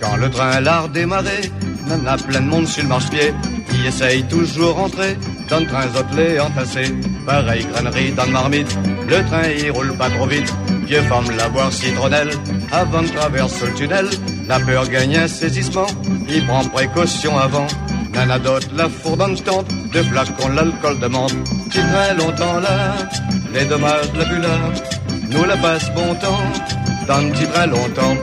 [0.00, 1.50] Quand le train l'a redémarré,
[1.88, 3.32] même a plein de monde sur le marche-pied.
[3.74, 5.16] Il essaye toujours rentrer
[5.48, 6.94] dans le train zotelé entassé.
[7.26, 8.76] Pareil, grainerie dans le marmite.
[9.08, 10.52] Le train il roule pas trop vite.
[10.86, 12.30] Vieux femme la boire citronnelle.
[12.70, 14.06] Avant de traverser le tunnel,
[14.48, 15.86] la peur gagne un saisissement.
[16.28, 17.66] Il prend précaution avant.
[18.12, 19.68] Nana d'autre la fourre dans tente.
[19.92, 21.32] De flacons l'alcool demande.
[21.68, 22.96] Petit train longtemps là.
[23.54, 24.46] Les dommages de la bulle
[25.32, 26.42] Nous la passe bon temps.
[27.08, 28.16] Dans le petit train longtemps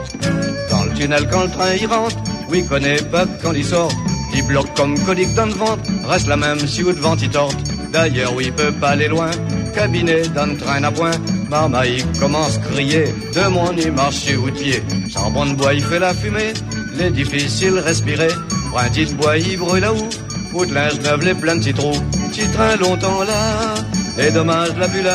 [1.00, 2.16] tunnel quand le train y rentre.
[2.50, 3.92] Oui, connaît pas quand il sort.
[4.34, 5.82] Il bloque comme colique dans le ventre.
[6.06, 7.56] Reste la même si au devant il torte.
[7.92, 9.30] D'ailleurs, oui, peut pas aller loin.
[9.74, 11.16] Cabinet dans le train à point.
[11.48, 13.04] Marmaille commence à crier.
[13.34, 14.82] De mon y marcher ou de pied.
[15.12, 16.52] Charbon de bois, il fait la fumée.
[16.98, 18.34] Les difficiles respirer.
[18.70, 20.10] Brindis de bois, il brûle là-haut.
[20.52, 22.00] Ou de linge neuf, les plein de petits trous.
[22.30, 23.74] Petit train longtemps là.
[24.18, 25.10] Les dommages la bulle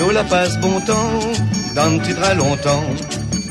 [0.00, 1.20] Nous la passe bon temps.
[1.74, 2.84] Dans le petit train longtemps.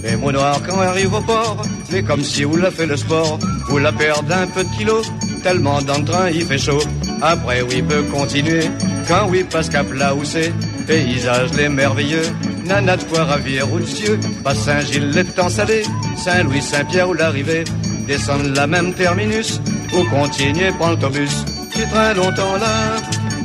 [0.03, 3.37] Mais mon noir quand arrive au port, mais comme si vous l'a fait le sport,
[3.67, 5.05] vous la perdez un peu de kilos,
[5.43, 6.81] tellement dans le train il fait chaud.
[7.21, 8.63] Après oui peut continuer,
[9.07, 10.53] quand oui passe cap là où c'est,
[10.87, 12.23] paysage les merveilleux,
[12.65, 15.83] nana de quoi ravir de cieux, pas Saint-Gilles les temps salé,
[16.15, 17.65] Saint-Louis, Saint-Pierre ou l'arrivée,
[18.07, 19.59] descendre la même terminus,
[19.93, 22.95] ou continuer prendre l'autobus, tu train longtemps là,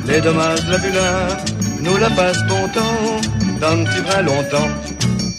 [0.07, 1.54] les dommages de la bulle,
[1.85, 3.21] nous la passe bon temps,
[3.61, 4.69] dans le petit longtemps.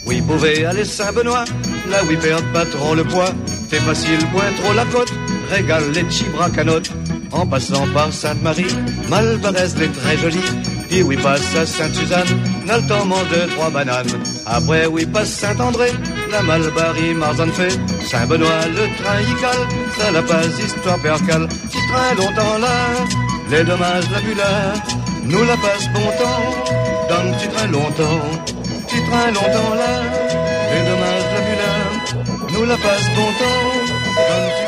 [0.05, 1.45] Oui, pouvez aller Saint-Benoît,
[1.89, 3.33] là où ils perdent pas trop le poids.
[3.69, 5.13] C'est facile, point trop la côte,
[5.51, 6.89] régale les petits bracanotes.
[7.31, 8.73] en passant par Sainte-Marie,
[9.09, 10.41] Malvarez est très joli.
[10.89, 12.27] Puis oui passe à Sainte-Suzanne,
[12.65, 14.07] n'a le temps mange trois bananes.
[14.45, 15.91] Après oui passe Saint-André,
[16.31, 17.77] la Malbarie Marzanne fait.
[18.05, 21.47] Saint-Benoît le train y ça la passe histoire percale.
[21.47, 22.75] Petit train longtemps là,
[23.51, 24.73] les dommages la là,
[25.29, 26.43] nous la passe bon temps,
[27.09, 28.21] dans petit train longtemps.
[28.87, 29.93] Petit train longtemps là,
[30.71, 31.73] les dommages la là,
[32.53, 34.66] nous la passe bon temps,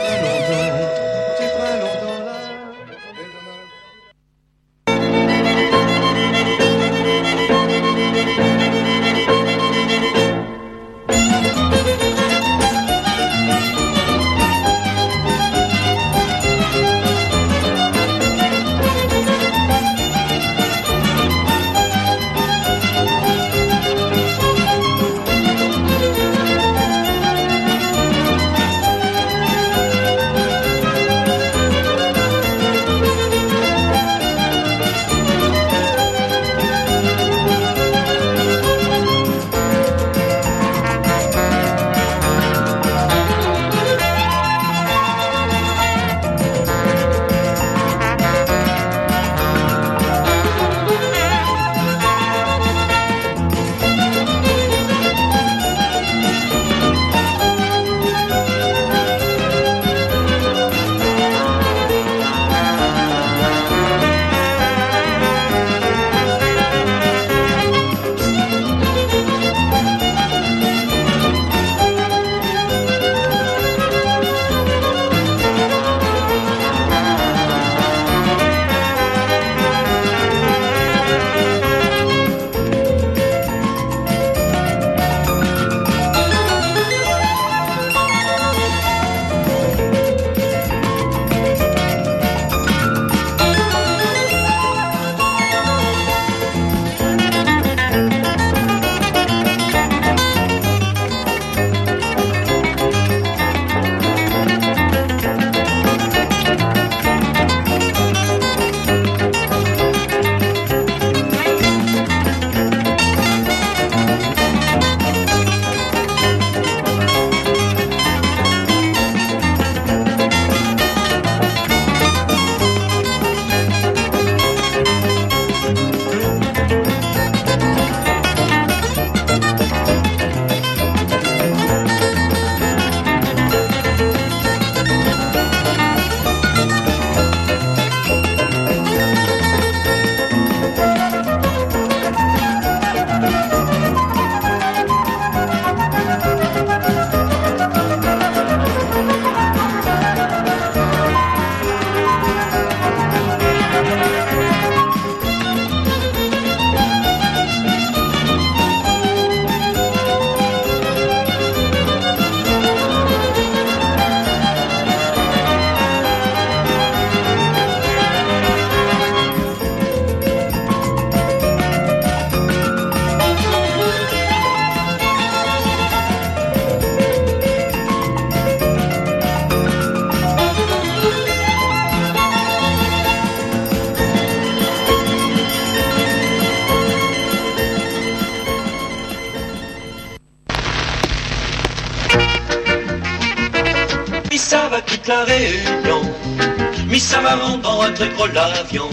[198.00, 198.90] très gros l'avion.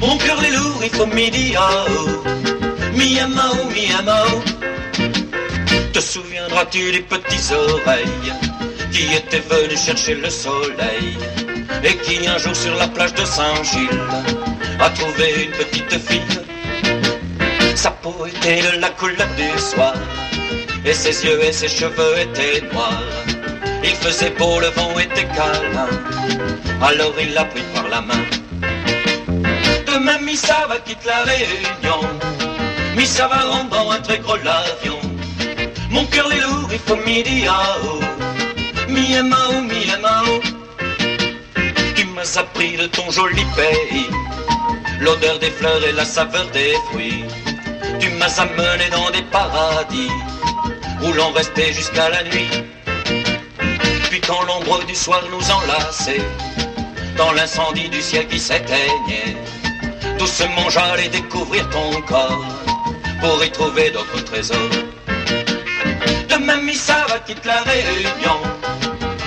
[0.00, 2.22] Mon cœur est lourd, il faut midi à haut.
[2.94, 4.42] Miamao, miamao.
[5.92, 8.32] Te souviendras-tu des petits oreilles
[8.92, 11.18] qui étaient venus chercher le soleil
[11.82, 14.00] et qui un jour sur la plage de Saint-Gilles
[14.80, 16.40] a trouvé une petite fille?
[17.74, 19.94] Sa peau était de la couleur du soir
[20.84, 23.33] et ses yeux et ses cheveux étaient noirs.
[23.84, 25.88] Il faisait beau, le vent était calme
[26.84, 28.24] alors il l'a pris par la main.
[29.86, 32.00] Demain, Missa va quitter la Réunion.
[32.96, 34.98] Missa va rendre un très gros l'avion.
[35.90, 38.00] Mon cœur est lourd, il faut midi à haut.
[38.88, 40.40] Mi mao, mi mao.
[41.96, 44.08] Tu m'as appris de ton joli pays.
[45.00, 47.24] L'odeur des fleurs et la saveur des fruits.
[48.00, 50.10] Tu m'as amené dans des paradis
[51.02, 52.50] où l'on restait jusqu'à la nuit.
[54.26, 56.22] Quand l'ombre du soir nous enlaçait,
[57.16, 59.36] dans l'incendie du ciel qui s'éteignait.
[60.18, 62.44] Doucement j'allais découvrir ton corps
[63.20, 64.58] pour y trouver d'autres trésors.
[66.28, 68.38] Demain Missa va quitter la Réunion,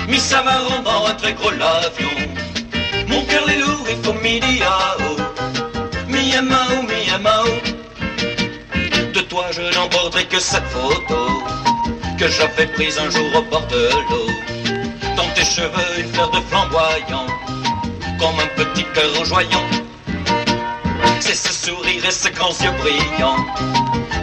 [0.08, 2.08] Missa va rendre un très gros l'avion.
[3.06, 3.46] Mon cœur
[4.22, 5.16] Miao,
[6.08, 7.46] Miamao, Miamao.
[9.14, 11.42] De toi je n'emporterai que cette photo
[12.18, 14.47] que j'avais prise un jour au bord de l'eau.
[15.48, 17.26] Cheveux une fleur de flamboyant,
[18.18, 19.64] comme un petit cœur rougeoyant.
[21.20, 23.46] C'est ce sourire et ces grands yeux brillants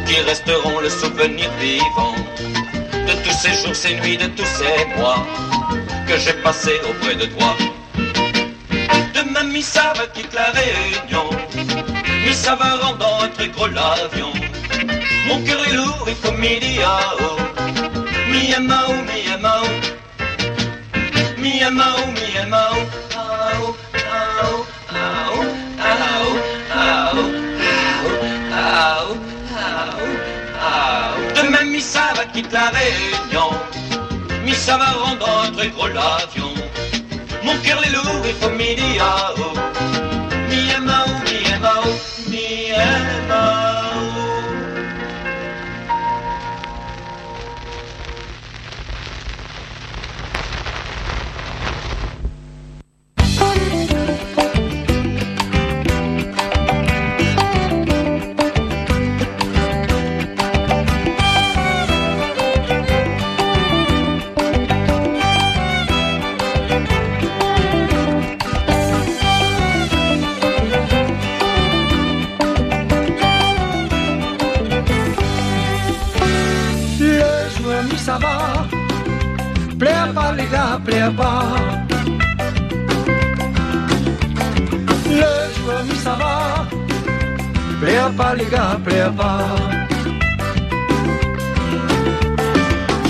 [0.05, 2.15] qui resteront le souvenir vivant
[2.93, 5.25] de tous ces jours, ces nuits, de tous ces mois
[6.07, 7.55] que j'ai passé auprès de toi.
[9.15, 11.29] Demain, mi ça va quitte la réunion,
[12.23, 14.31] mi ça va rendre un très gros l'avion.
[15.27, 17.39] Mon cœur est lourd, il faut midi à haut.
[18.29, 19.65] Mi amao, mi amao.
[19.65, 19.84] Mi
[21.63, 22.77] amao, mi amao.
[23.17, 23.75] Ao,
[24.17, 24.55] ao,
[25.01, 25.35] ao,
[25.91, 26.27] ao,
[26.81, 27.17] ao,
[28.63, 29.07] ao,
[29.63, 29.99] ao,
[30.69, 31.17] ao.
[31.35, 33.49] Demain, mi ça va quitte la réunion.
[34.43, 36.53] Mi ça va rendre un très gros l'avion.
[37.43, 39.57] Mon cœur est lourd, il faut midi à haut.
[40.49, 41.05] Mi amao,
[81.17, 81.43] pas.
[85.19, 86.65] Le joueur mi ça va,
[87.81, 89.39] plaît pas les gars, plaît pas.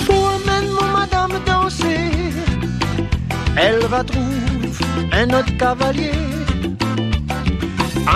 [0.05, 2.11] Faut emmène mon madame danser,
[3.57, 4.71] elle va trouver
[5.11, 6.11] un autre cavalier.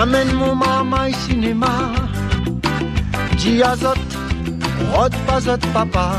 [0.02, 1.92] Amène mon maman au cinéma,
[3.38, 3.96] dis à Zot,
[5.28, 5.42] pas
[5.74, 6.12] papa.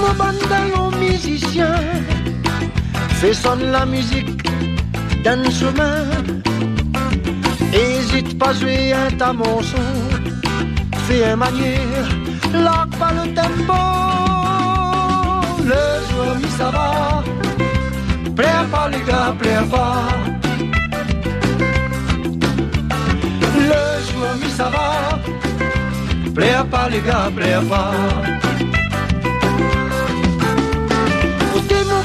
[0.00, 1.82] Mon bande aux musiciens
[3.20, 4.42] fait sonne la musique
[5.24, 6.04] d'un chemin.
[7.72, 9.88] Hésite pas jouer un tamonceau,
[11.06, 12.08] fais un manière,
[12.54, 13.80] largue pas le tempo.
[15.72, 17.24] Le joueur mi ça va,
[18.36, 20.02] plaît pas les gars, plaît pas.
[23.70, 25.18] Le joueur mi ça va.
[26.34, 27.90] Plaît pas les gars, plaît pas.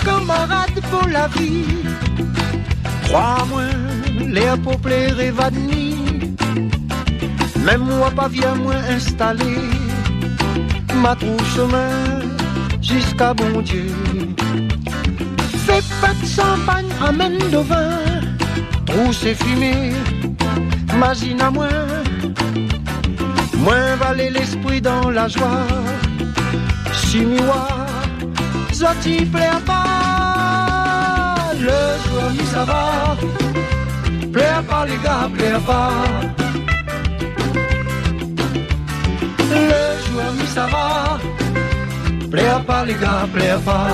[0.06, 1.66] Camarade pour la vie.
[3.06, 3.64] Crois-moi,
[4.28, 5.50] l'air pour plaire et va.
[7.66, 9.56] Même moi pas bien moins installé.
[10.96, 11.94] Ma trouve chemin
[12.82, 13.88] jusqu'à bon Dieu.
[15.66, 18.00] Fais pas de champagne, amène de vin.
[18.86, 19.94] Trousse et fumée,
[20.94, 21.70] imagine à moi.
[23.60, 25.66] Moins valait l'esprit dans la joie.
[26.92, 27.68] Si miwa,
[28.74, 29.93] zoti plaît pas.
[31.68, 32.84] Le joueur mi ça va.
[34.34, 35.92] Plaît pas les gars, plaît pas.
[39.50, 41.20] Le joueur mi ça va.
[42.32, 43.88] Plaît pas les gars, plaît pas.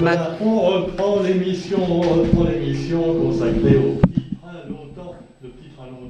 [0.00, 5.14] Voilà, on reprend l'émission, on reprend l'émission consacrée au petit train longtemps.
[5.42, 5.48] Le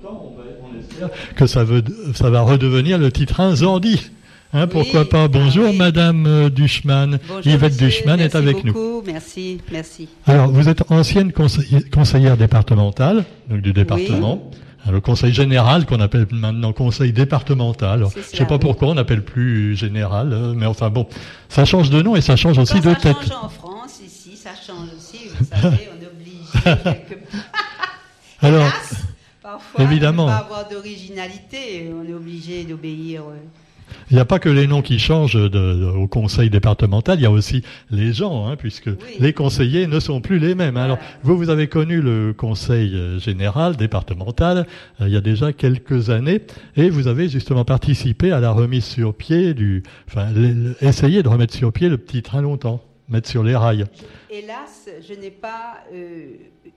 [0.04, 1.82] on, va, on espère que ça, veut,
[2.14, 4.10] ça va redevenir le petit train Zordi.
[4.54, 5.76] Hein, pourquoi Oui, pas ah Bonjour oui.
[5.76, 7.18] Madame euh, Duchman.
[7.28, 8.72] Bonjour, Yvette monsieur, est avec nous.
[8.72, 10.08] beaucoup, Merci, merci.
[10.26, 14.50] Alors, vous êtes ancienne conseillère, conseillère départementale, donc du département.
[14.86, 17.98] Hein, Le conseil général qu'on appelle maintenant conseil départemental.
[17.98, 21.06] Alors, Je sais cela, pas pourquoi on n'appelle plus général, euh, mais enfin bon,
[21.50, 23.16] ça change de nom et ça change aussi Quand de ça tête.
[23.20, 25.28] change en France, ici, ça change aussi.
[25.38, 27.18] Vous savez, on est obligé quelque
[28.40, 28.70] Alors,
[29.58, 30.26] parfois, évidemment.
[30.26, 31.90] ne pas avoir d'originalité.
[31.92, 33.22] On est obligé d'obéir.
[33.22, 33.34] euh,
[34.10, 37.22] Il n'y a pas que les noms qui changent de- de- au conseil départemental, il
[37.22, 40.76] y a aussi les gens, hein, puisque les conseillers ne sont plus les mêmes.
[40.76, 44.66] Alors, vous, vous avez connu le conseil euh, général départemental
[45.00, 46.42] euh, il y a déjà quelques années,
[46.76, 50.26] et vous avez justement participé à la remise sur pied du, enfin,
[50.82, 53.86] essayer de remettre sur pied le petit train longtemps, mettre sur les rails.
[54.30, 56.32] Hélas, je n'ai pas euh,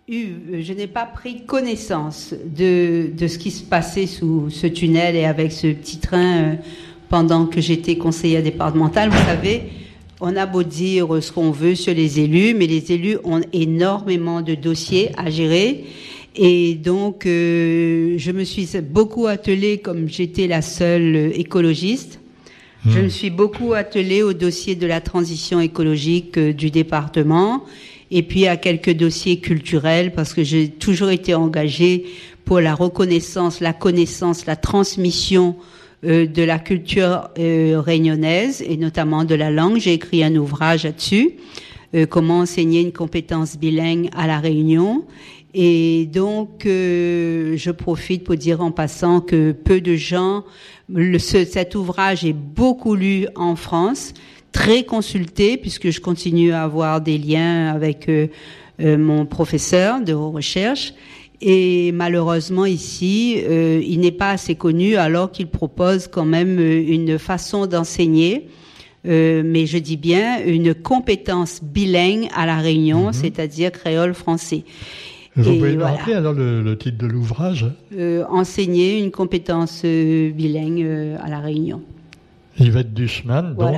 [0.07, 5.17] eu, je n'ai pas pris connaissance de, de ce qui se passait sous ce tunnel
[5.17, 6.55] et avec ce petit train euh,
[7.09, 9.09] pendant que j'étais conseillère départementale.
[9.09, 9.63] Vous savez,
[10.21, 14.41] on a beau dire ce qu'on veut sur les élus, mais les élus ont énormément
[14.41, 15.83] de dossiers à gérer
[16.37, 22.20] Et donc, euh, je me suis beaucoup attelée, comme j'étais la seule écologiste,
[22.85, 23.03] je hmm.
[23.03, 27.63] me suis beaucoup attelée au dossier de la transition écologique euh, du département
[28.09, 32.05] et puis à quelques dossiers culturels parce que j'ai toujours été engagée
[32.45, 35.55] pour la reconnaissance, la connaissance, la transmission
[36.03, 39.77] euh, de la culture euh, réunionnaise et notamment de la langue.
[39.77, 41.35] J'ai écrit un ouvrage là-dessus,
[41.93, 45.05] euh, comment enseigner une compétence bilingue à la Réunion.
[45.53, 50.45] Et donc, je profite pour dire en passant que peu de gens,
[50.87, 54.13] le, cet ouvrage est beaucoup lu en France,
[54.53, 58.09] très consulté, puisque je continue à avoir des liens avec
[58.79, 60.93] mon professeur de recherche.
[61.41, 66.83] Et malheureusement ici, euh, il n'est pas assez connu alors qu'il propose quand même euh,
[66.87, 68.47] une façon d'enseigner.
[69.07, 73.13] Euh, mais je dis bien une compétence bilingue à la Réunion, mhm.
[73.13, 74.63] c'est-à-dire créole-français.
[75.35, 77.65] Vous pouvez nous rappeler alors le, titre de l'ouvrage
[78.29, 81.81] Enseigner une compétence bilingue à la Réunion.
[82.59, 83.75] Yvette Duchman, donc.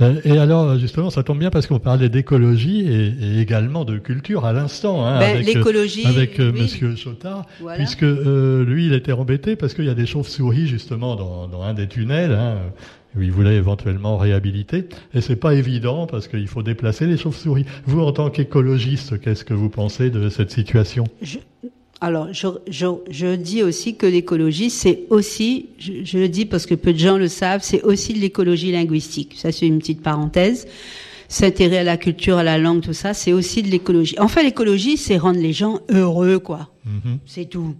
[0.00, 4.44] Euh, et alors, justement, ça tombe bien parce qu'on parlait d'écologie et, également de culture
[4.44, 7.46] à l'instant, hein, ben, avec, euh, avec euh, Monsieur Chotard,
[7.76, 11.72] puisque lui, il était embêté parce qu'il y a des chauves-souris justement dans, dans, un
[11.72, 12.32] des tunnels.
[12.32, 12.58] Hein,
[13.24, 17.66] il voulait éventuellement réhabiliter, et c'est pas évident parce qu'il faut déplacer les chauves-souris.
[17.86, 21.04] Vous, en tant qu'écologiste, qu'est-ce que vous pensez de cette situation?
[22.00, 26.74] Alors, je, je, je, dis aussi que l'écologie, c'est aussi, je, le dis parce que
[26.74, 29.34] peu de gens le savent, c'est aussi de l'écologie linguistique.
[29.36, 30.66] Ça, c'est une petite parenthèse.
[31.28, 34.14] S'intéresser à la culture, à la langue, tout ça, c'est aussi de l'écologie.
[34.18, 36.68] Enfin, l'écologie, c'est rendre les gens heureux, quoi.
[36.86, 37.18] Mm-hmm.
[37.24, 37.74] C'est tout.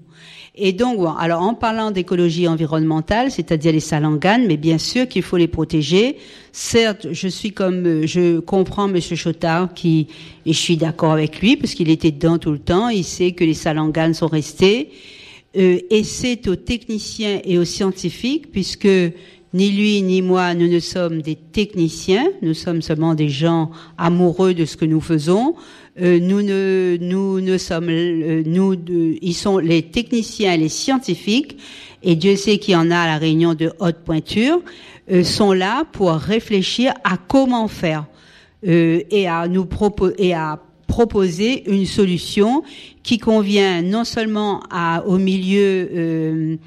[0.58, 5.36] Et donc, alors en parlant d'écologie environnementale, c'est-à-dire les salanganes, mais bien sûr qu'il faut
[5.36, 6.16] les protéger.
[6.52, 10.08] Certes, je suis comme, euh, je comprends Monsieur Chotard qui,
[10.46, 12.88] et je suis d'accord avec lui parce qu'il était dedans tout le temps.
[12.88, 14.92] Il sait que les salanganes sont restés.
[15.58, 18.88] Euh, et c'est aux techniciens et aux scientifiques, puisque
[19.56, 24.52] ni lui ni moi, nous ne sommes des techniciens, nous sommes seulement des gens amoureux
[24.52, 25.54] de ce que nous faisons.
[25.98, 28.74] Euh, nous ne nous ne sommes euh, nous
[29.22, 31.56] ils sont les techniciens les scientifiques
[32.02, 34.60] et Dieu sait qu'il y en a à la réunion de haute pointure
[35.10, 38.04] euh, sont là pour réfléchir à comment faire
[38.62, 40.34] et à nous proposer
[40.86, 42.62] proposer une solution
[43.02, 46.58] qui convient non seulement à, au milieu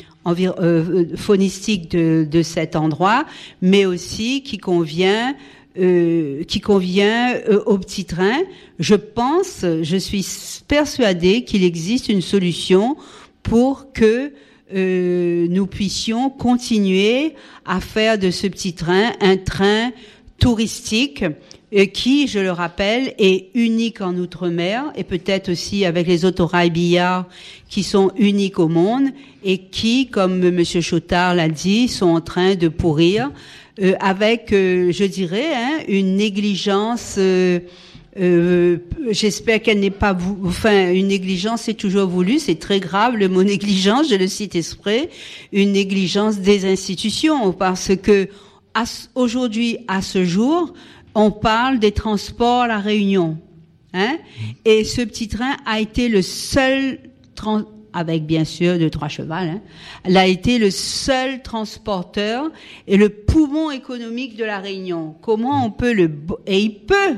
[1.15, 3.25] phonistique de, de, cet endroit,
[3.61, 5.35] mais aussi qui convient
[5.79, 8.41] euh, qui convient euh, au petit train.
[8.79, 10.25] Je pense, je suis
[10.67, 12.97] persuadée qu'il existe une solution
[13.43, 14.33] pour que
[14.75, 19.91] euh, nous puissions continuer à faire de ce petit train un train
[20.39, 21.23] touristique
[21.93, 27.25] qui, je le rappelle, est unique en Outre-mer et peut-être aussi avec les autorails billards
[27.69, 29.09] qui sont uniques au monde
[29.43, 30.63] et qui, comme M.
[30.63, 33.31] Chotard l'a dit, sont en train de pourrir
[33.81, 37.15] euh, avec, euh, je dirais, hein, une négligence.
[37.17, 37.59] Euh,
[39.11, 43.43] j'espère qu'elle n'est pas, enfin, une négligence c'est toujours voulu, c'est très grave le mot
[43.55, 45.09] négligence, je le cite exprès,
[45.53, 48.27] une négligence des institutions, parce que
[49.15, 50.73] aujourd'hui, à ce jour,
[51.15, 53.37] on parle des transports à la Réunion,
[53.93, 54.17] hein,
[54.65, 56.99] et ce petit train a été le seul
[57.93, 62.51] avec bien sûr deux trois chevals, hein, a été le seul transporteur
[62.87, 65.15] et le poumon économique de la Réunion.
[65.21, 66.11] Comment on peut le
[66.45, 67.15] et il peut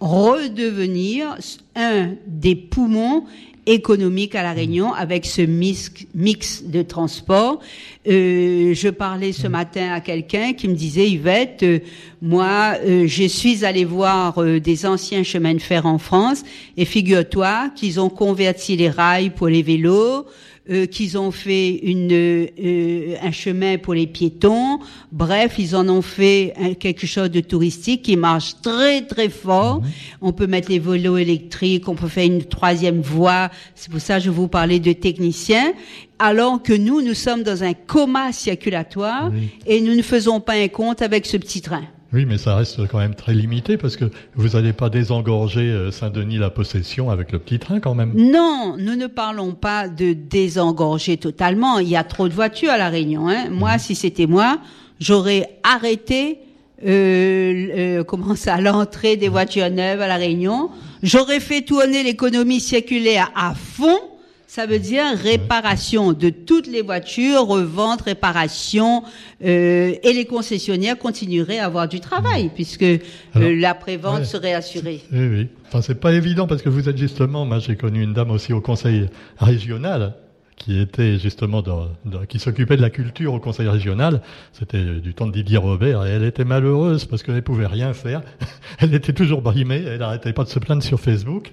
[0.00, 1.36] redevenir
[1.76, 3.24] un des poumons
[3.66, 7.60] économiques à la Réunion avec ce mix, mix de transport.
[8.08, 11.78] Euh, je parlais ce matin à quelqu'un qui me disait Yvette, euh,
[12.20, 16.42] moi euh, je suis allé voir des anciens chemins de fer en France
[16.76, 20.26] et figure-toi qu'ils ont converti les rails pour les vélos,
[20.70, 24.78] euh, qu'ils ont fait une, euh, un chemin pour les piétons.
[25.10, 29.80] Bref, ils en ont fait quelque chose de touristique qui marche très très fort.
[29.80, 29.88] Mhm.
[30.20, 33.50] On peut mettre les vélos électriques, on peut faire une troisième voie.
[33.74, 35.72] C'est pour ça que je vous parlais de techniciens.
[36.18, 39.32] Alors que nous, nous sommes dans un coma circulatoire
[39.66, 41.82] et nous ne faisons pas un compte avec ce petit train.
[42.12, 44.04] Oui, mais ça reste quand même très limité parce que
[44.34, 48.12] vous n'allez pas désengorger euh, Saint-Denis la possession avec le petit train quand même.
[48.14, 51.78] Non, nous ne parlons pas de désengorger totalement.
[51.78, 53.28] Il y a trop de voitures à la Réunion.
[53.28, 53.48] Hein.
[53.50, 53.78] Moi, mhm.
[53.78, 54.58] si c'était moi,
[55.00, 56.38] j'aurais arrêté
[56.84, 60.68] euh, euh, comment ça, l'entrée des voitures neuves à la Réunion.
[61.02, 64.11] J'aurais fait tourner l'économie circulaire à fond
[64.54, 69.02] ça veut dire réparation de toutes les voitures, revente, réparation,
[69.42, 73.00] euh, et les concessionnaires continueraient à avoir du travail puisque euh,
[73.34, 75.00] la prévente serait assurée.
[75.10, 75.48] Oui, oui.
[75.68, 78.52] Enfin, c'est pas évident parce que vous êtes justement, moi j'ai connu une dame aussi
[78.52, 80.16] au conseil régional
[80.56, 81.88] qui était justement dans,
[82.28, 84.20] qui s'occupait de la culture au conseil régional.
[84.52, 87.94] C'était du temps de Didier Robert et elle était malheureuse parce qu'elle ne pouvait rien
[87.94, 88.20] faire.
[88.80, 91.50] elle était toujours brimée, elle n'arrêtait pas de se plaindre sur Facebook.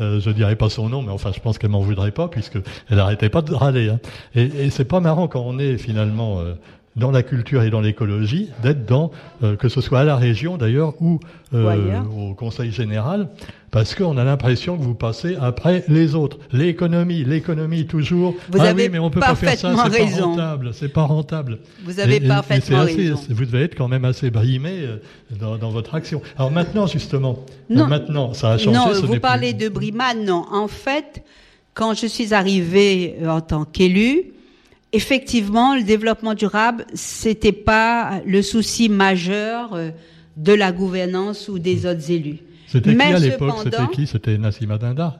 [0.00, 2.58] Euh, je dirais pas son nom, mais enfin, je pense qu'elle m'en voudrait pas puisque
[2.88, 3.90] elle arrêtait pas de râler.
[3.90, 4.00] Hein.
[4.34, 6.54] Et, et c'est pas marrant quand on est finalement euh,
[6.96, 9.10] dans la culture et dans l'écologie, d'être dans,
[9.42, 11.20] euh, que ce soit à la région d'ailleurs ou
[11.54, 13.28] euh, au Conseil général,
[13.72, 16.38] parce qu'on a l'impression que vous passez après les autres.
[16.52, 18.34] L'économie, l'économie toujours.
[18.50, 21.04] Vous ah avez oui, mais on peut pas faire ça, c'est pas rentable, c'est pas
[21.04, 21.58] rentable.
[21.82, 23.18] Vous avez parfaitement raison.
[23.30, 24.96] Vous devez être quand même assez brimé euh,
[25.40, 26.20] dans, dans votre action.
[26.36, 28.76] Alors maintenant, justement, non, maintenant, ça a changé.
[28.76, 30.44] Non, vous parlez de brimade, non.
[30.52, 31.24] En fait,
[31.72, 34.34] quand je suis arrivée en tant qu'élu,
[34.92, 39.88] effectivement, le développement durable, c'était pas le souci majeur euh,
[40.36, 42.40] de la gouvernance ou des autres élus.
[42.72, 43.54] C'était qui à l'époque?
[43.62, 44.06] C'était qui?
[44.06, 45.18] C'était Nassima Dindar?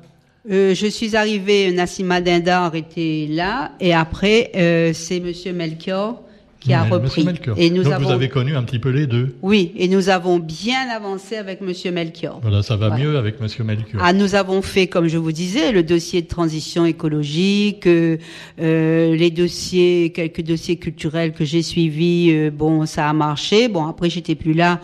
[0.50, 6.20] Euh, je suis arrivée, Nassima Dindar était là, et après, euh, c'est Monsieur Melchior
[6.58, 7.26] qui a repris.
[7.56, 9.36] Et nous Donc vous avez connu un petit peu les deux?
[9.42, 12.38] Oui, et nous avons bien avancé avec Monsieur Melchior.
[12.40, 14.00] Voilà, ça va mieux avec Monsieur Melchior.
[14.02, 18.16] Ah, nous avons fait, comme je vous disais, le dossier de transition écologique, euh,
[18.58, 22.50] les dossiers, quelques dossiers culturels que j'ai suivis.
[22.50, 23.68] Bon, ça a marché.
[23.68, 24.80] Bon, après j'étais plus là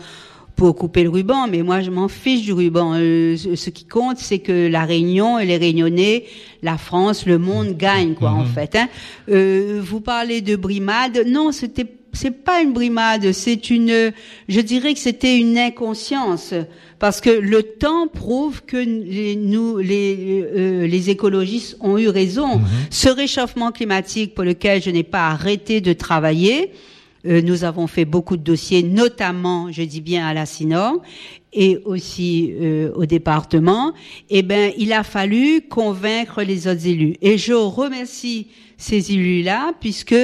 [0.59, 2.91] pour couper le ruban, mais moi je m'en fiche du ruban.
[2.95, 6.25] Euh, ce qui compte, c'est que la Réunion et les Réunionnais,
[6.63, 8.47] la France, le monde gagnent quoi en mhm.
[8.47, 8.75] fait.
[8.75, 8.89] Hein.
[9.29, 14.11] Euh, vous parlez de brimade, non, c'était c'est pas une brimade, c'est une,
[14.49, 16.53] je dirais que c'était une inconscience,
[16.97, 22.57] parce que le temps prouve que les, nous, les, euh, les écologistes ont eu raison.
[22.57, 22.65] Mhm.
[22.89, 26.73] Ce réchauffement climatique pour lequel je n'ai pas arrêté de travailler,
[27.25, 31.01] euh, nous avons fait beaucoup de dossiers, notamment, je dis bien à la SINOR
[31.51, 33.93] et aussi euh, au département.
[34.29, 37.15] Eh ben, il a fallu convaincre les autres élus.
[37.21, 38.47] Et je remercie
[38.77, 40.15] ces élus-là puisque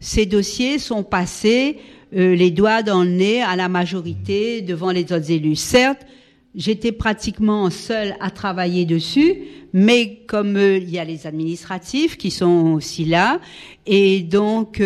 [0.00, 1.78] ces dossiers sont passés
[2.16, 5.56] euh, les doigts dans le nez à la majorité devant les autres élus.
[5.56, 6.06] Certes,
[6.54, 9.34] j'étais pratiquement seule à travailler dessus,
[9.74, 13.38] mais comme il y a les administratifs qui sont aussi là,
[13.84, 14.80] et donc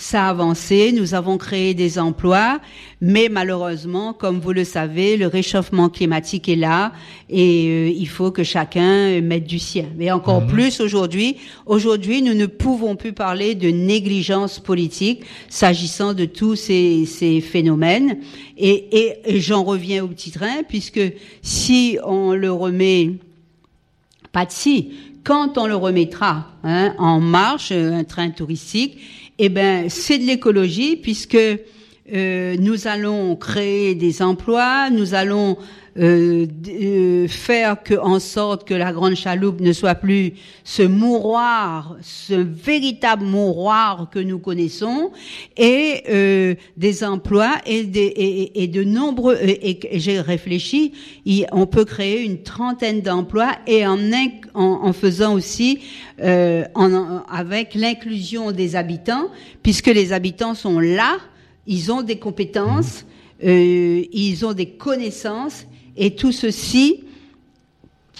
[0.00, 2.58] ça a avancé, nous avons créé des emplois,
[3.02, 6.92] mais malheureusement, comme vous le savez, le réchauffement climatique est là
[7.28, 9.84] et euh, il faut que chacun mette du sien.
[9.98, 10.46] Mais encore mhm.
[10.48, 11.36] plus aujourd'hui,
[11.66, 18.20] aujourd'hui, nous ne pouvons plus parler de négligence politique s'agissant de tous ces, ces phénomènes.
[18.56, 21.02] Et, et, j'en reviens au petit train, puisque
[21.42, 23.16] si on le remet,
[24.32, 24.92] pas de si,
[25.24, 28.98] quand on le remettra hein, en marche, un train touristique,
[29.42, 35.56] eh ben, c'est de l'écologie puisque euh, nous allons créer des emplois, nous allons
[35.98, 42.34] euh, euh, faire en sorte que la grande chaloupe ne soit plus ce mouroir, ce
[42.34, 45.10] véritable mouroir que nous connaissons,
[45.56, 49.36] et euh, des emplois et, de nombreux.
[49.42, 50.92] Et, j'ai réfléchi,
[51.50, 55.80] on peut créer une trentaine d'emplois et en, faisant aussi
[56.20, 59.28] avec l'inclusion des habitants,
[59.64, 61.16] puisque les habitants sont là,
[61.66, 63.04] ils ont des compétences.
[63.42, 65.64] Ils ont des connaissances
[66.00, 67.04] et tout ceci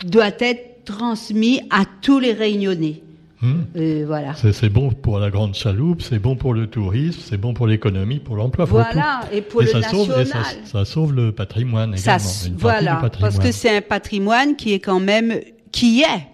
[0.04, 3.02] doit être transmis à tous les réunionnais.
[3.40, 3.62] Hmm.
[3.74, 4.34] Euh, voilà.
[4.34, 8.18] C'est bon pour la grande chaloupe, c'est bon pour le tourisme, c'est bon pour l'économie,
[8.18, 8.66] pour l'emploi.
[8.66, 10.26] Voilà, et pour le ça national.
[10.26, 12.28] Sauve, ça, sauve le patrimoine également.
[12.58, 15.40] voilà, parce que c'est un patrimoine qui est quand même,
[15.72, 16.26] qui est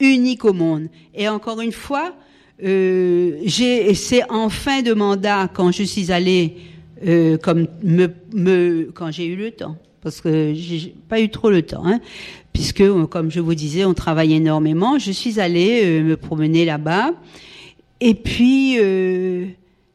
[0.00, 0.88] unique au monde.
[1.14, 2.14] Et encore une fois,
[2.62, 6.58] euh, c'est en fin de mandat quand je suis allée,
[7.06, 11.50] euh, comme me, me, quand j'ai eu le temps parce que j'ai pas eu trop
[11.50, 12.00] le temps, hein,
[12.52, 14.98] puisque comme je vous disais, on travaille énormément.
[14.98, 17.12] Je suis allée euh, me promener là-bas,
[18.00, 19.46] et puis euh,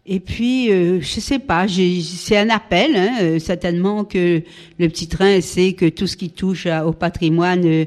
[0.06, 4.44] et puis euh, je sais pas, c'est un appel, hein, euh, certainement que
[4.78, 7.86] le petit train sait que tout ce qui touche au patrimoine,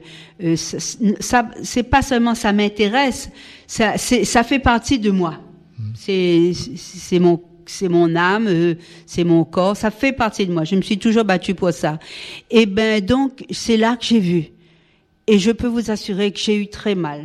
[0.57, 0.79] ça,
[1.21, 3.31] ça c'est pas seulement ça m'intéresse,
[3.67, 5.39] ça ça fait partie de moi.
[5.79, 5.83] Mmh.
[5.95, 7.41] C'est c'est mon
[7.71, 8.75] c'est mon âme, euh,
[9.07, 10.65] c'est mon corps, ça fait partie de moi.
[10.65, 11.99] Je me suis toujours battue pour ça.
[12.51, 14.45] Et ben donc c'est là que j'ai vu.
[15.27, 17.25] Et je peux vous assurer que j'ai eu très mal.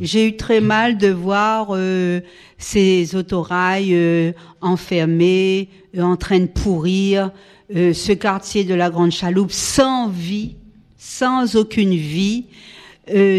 [0.00, 2.20] J'ai eu très mal de voir euh,
[2.58, 7.30] ces autorails euh, enfermés, en train de pourrir,
[7.72, 10.54] ce quartier de la Grande Chaloupe sans vie,
[10.96, 12.44] sans aucune vie.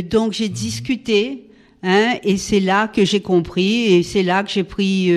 [0.09, 1.47] donc j'ai discuté
[1.83, 5.11] Hein, et c'est là que j'ai compris, et c'est là que j'ai pris,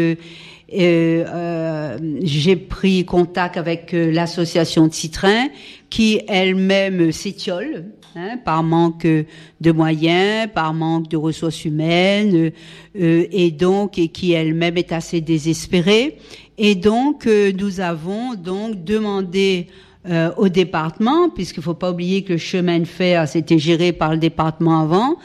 [0.73, 5.49] euh, euh, euh j'ai pris contact avec euh, l'association Citrin,
[5.89, 12.53] qui elle-même s'étiole hein, par manque de moyens, par manque de ressources humaines,
[13.01, 16.19] euh, et donc et qui elle-même est assez désespérée.
[16.59, 19.67] Et donc nous avons donc demandé
[20.09, 24.13] euh, au département, puisqu'il faut pas oublier que le chemin de fer c'était géré par
[24.13, 25.17] le département avant,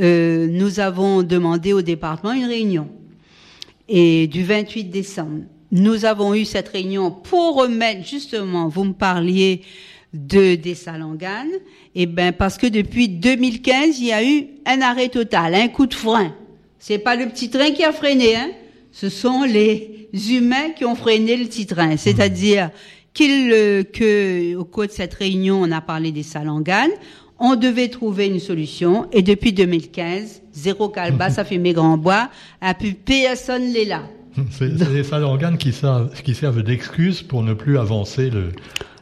[0.00, 2.88] euh, nous avons demandé au département une réunion.
[3.92, 9.62] Et du 28 décembre, nous avons eu cette réunion pour remettre justement, vous me parliez
[10.14, 11.50] de des Salanganes,
[11.96, 15.66] et eh ben parce que depuis 2015, il y a eu un arrêt total, un
[15.66, 16.32] coup de frein.
[16.78, 18.50] C'est pas le petit train qui a freiné, hein.
[18.92, 21.96] Ce sont les humains qui ont freiné le petit train.
[21.96, 22.70] C'est-à-dire,
[23.14, 26.90] qu'il, euh, que, au cours de cette réunion, on a parlé des salanganes.
[27.38, 32.28] On devait trouver une solution et depuis 2015, zéro calba, ça fait mes grands bois,
[32.60, 34.02] a plus personne l'est là.
[34.50, 38.52] C'est les salanganes qui servent, qui servent d'excuse pour ne plus avancer le.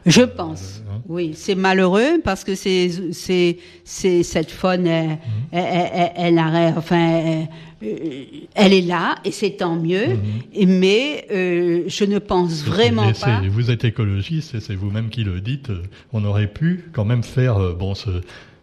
[0.05, 0.81] Je pense.
[1.09, 5.17] Oui, c'est malheureux parce que c'est c'est c'est cette faune, elle,
[5.51, 7.47] elle, elle, elle, enfin,
[7.81, 10.05] euh, elle est là et c'est tant mieux.
[10.05, 10.67] Mhm.
[10.67, 13.41] Mais euh, je ne pense vraiment pas.
[13.49, 15.71] Vous êtes écologiste et c'est vous-même qui le dites.
[15.71, 15.81] Euh,
[16.13, 18.11] on aurait pu quand même faire bon ce,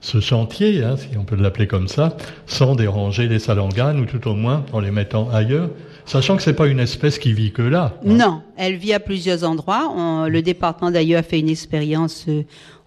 [0.00, 2.16] ce chantier, hein, si on peut l'appeler comme ça,
[2.46, 5.70] sans déranger les salanganes ou tout au moins en les mettant ailleurs.
[6.06, 7.98] Sachant que c'est pas une espèce qui vit que là.
[8.04, 8.12] Hein.
[8.12, 10.26] Non, elle vit à plusieurs endroits.
[10.28, 12.26] le département d'ailleurs a fait une expérience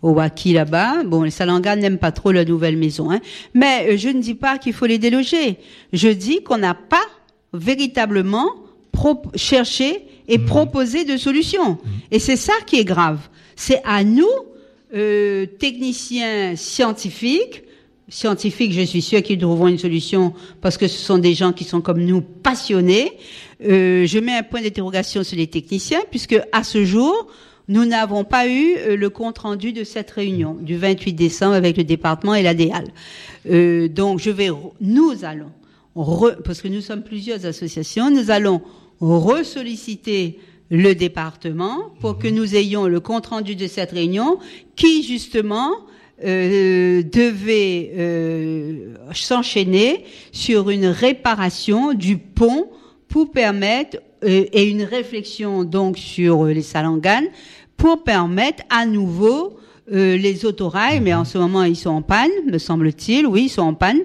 [0.02, 1.04] au Waki là-bas.
[1.04, 3.20] Bon, les Salangans n'aiment pas trop la nouvelle maison, hein.
[3.54, 5.58] mais euh, je ne dis pas qu'il faut les déloger.
[5.94, 6.98] Je dis qu'on n'a pas
[7.54, 8.50] véritablement
[9.36, 10.46] cherché et mmh.
[10.46, 11.74] proposé de solutions.
[11.74, 11.88] Mmh.
[12.12, 13.20] Et c'est ça qui est grave.
[13.56, 14.28] C'est à nous,
[14.94, 17.64] euh, techniciens scientifiques,
[18.10, 21.64] scientifiques, je suis sûr qu'ils trouveront une solution parce que ce sont des gens qui
[21.64, 23.12] sont comme nous passionnés.
[23.64, 27.28] Euh, je mets un point d'interrogation sur les techniciens puisque à ce jour,
[27.68, 31.78] nous n'avons pas eu euh, le compte rendu de cette réunion du 28 décembre avec
[31.78, 32.86] le département et la DEAL.
[33.49, 34.49] Euh, donc je vais,
[34.82, 35.51] nous allons,
[36.43, 38.62] parce que nous sommes plusieurs associations, nous allons
[38.99, 40.39] ressolliciter
[40.72, 44.39] le département pour que nous ayons le compte rendu de cette réunion
[44.76, 45.72] qui justement
[46.24, 52.70] euh, devait euh, s'enchaîner sur une réparation du pont
[53.08, 57.28] pour permettre euh, et une réflexion donc sur les salanganes
[57.78, 59.58] pour permettre à nouveau
[59.92, 63.50] euh, les autorails, mais en ce moment ils sont en panne, me semble-t-il, oui, ils
[63.50, 64.02] sont en panne,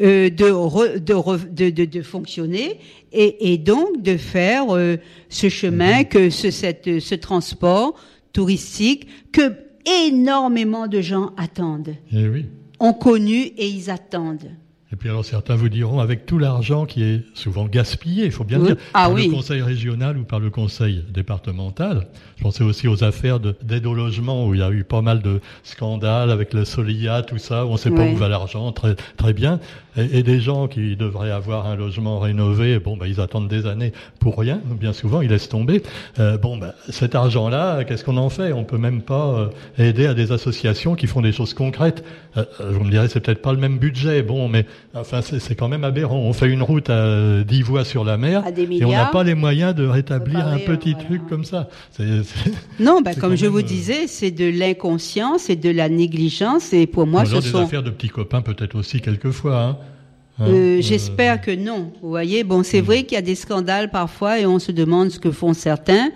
[0.00, 2.78] euh, de, de, de, de, fonctionner
[3.12, 4.96] et, et, donc de faire euh,
[5.30, 6.08] ce chemin, mhm.
[6.08, 7.94] que ce, cette, ce transport
[8.32, 9.52] touristique que
[9.86, 11.96] énormément de gens attendent.
[12.12, 12.46] Eh oui.
[12.80, 14.50] Ont connu et ils attendent.
[14.92, 18.44] Et puis alors certains vous diront, avec tout l'argent qui est souvent gaspillé, il faut
[18.44, 22.08] bien dire, ah par le conseil régional ou par le conseil départemental.
[22.36, 25.22] Je pensais aussi aux affaires d'aide au logement où il y a eu pas mal
[25.22, 28.70] de scandales avec le Solia, tout ça, où on ne sait pas où va l'argent,
[28.72, 29.60] très, très bien.
[29.96, 33.92] Et, des gens qui devraient avoir un logement rénové, bon, ben, ils attendent des années
[34.20, 35.82] pour rien, bien souvent, ils laissent tomber.
[36.18, 38.52] Euh, bon, ben, cet argent-là, qu'est-ce qu'on en fait?
[38.52, 42.04] On peut même pas euh, aider à des associations qui font des choses concrètes.
[42.36, 45.68] Euh, vous me direz, c'est peut-être pas le même budget, bon, mais enfin, c'est quand
[45.68, 46.18] même aberrant.
[46.18, 49.34] On fait une route à 10 voies sur la mer et on n'a pas les
[49.34, 51.68] moyens de rétablir un petit truc comme ça.
[52.80, 57.06] non, ben, comme je vous disais, c'est de l'inconscience et de la négligence et pour
[57.06, 59.62] moi, ce des affaires de petits copains peut-être aussi quelquefois.
[59.62, 59.78] Hein.
[60.38, 61.92] Hein, euh, j'espère que non.
[62.02, 62.84] Vous voyez, bon, c'est hmm.
[62.84, 66.10] vrai qu'il y a des scandales parfois et on se demande ce que font certains.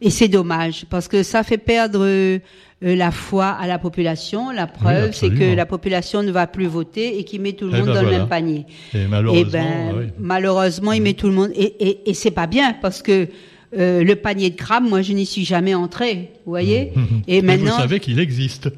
[0.00, 2.38] Et c'est dommage parce que ça fait perdre euh,
[2.80, 4.50] la foi à la population.
[4.50, 7.74] La preuve, c'est que la population ne va plus voter et qui met tout le
[7.74, 8.66] eh monde ben dans le même panier.
[8.94, 11.14] Et malheureusement, eh ben, malheureusement, il met hmm.
[11.14, 11.50] tout le monde.
[11.54, 13.28] Et, et, et c'est pas bien parce que
[13.76, 16.32] euh, le panier de crabes, moi, je n'y suis jamais entré.
[16.44, 16.92] Vous voyez.
[16.94, 17.04] Hmm.
[17.28, 18.70] Et maintenant, vous savez qu'il existe.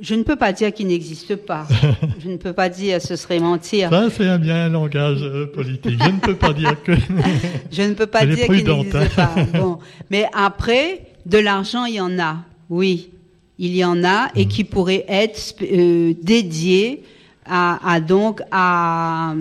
[0.00, 1.66] Je ne peux pas dire qu'il n'existe pas.
[2.22, 3.88] je ne peux pas dire, ce serait mentir.
[3.88, 5.98] Ça, c'est un bien langage euh, politique.
[6.02, 6.92] Je ne peux pas dire que.
[7.72, 9.06] je ne peux pas dire qu'il n'existe hein.
[9.14, 9.58] pas.
[9.58, 9.78] Bon.
[10.10, 12.38] Mais après, de l'argent, il y en a.
[12.68, 13.10] Oui.
[13.58, 14.48] Il y en a et mm.
[14.48, 17.02] qui pourrait être euh, dédié
[17.44, 19.34] à, à, donc à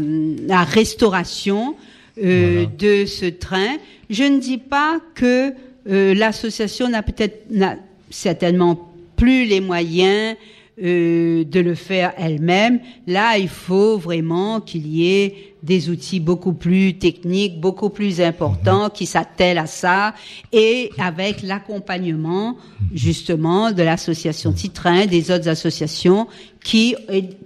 [0.47, 1.75] la restauration
[2.23, 3.75] euh, de ce train.
[4.09, 5.53] Je ne dis pas que
[5.89, 7.75] euh, l'association n'a peut-être n'a
[8.09, 10.37] certainement plus les moyens
[10.83, 12.81] euh, de le faire elle-même.
[13.07, 18.89] Là, il faut vraiment qu'il y ait des outils beaucoup plus techniques, beaucoup plus importants,
[18.89, 20.13] qui s'attellent à ça,
[20.51, 22.57] et avec l'accompagnement
[22.93, 26.27] justement de l'association Titrin, des autres associations,
[26.61, 26.95] qui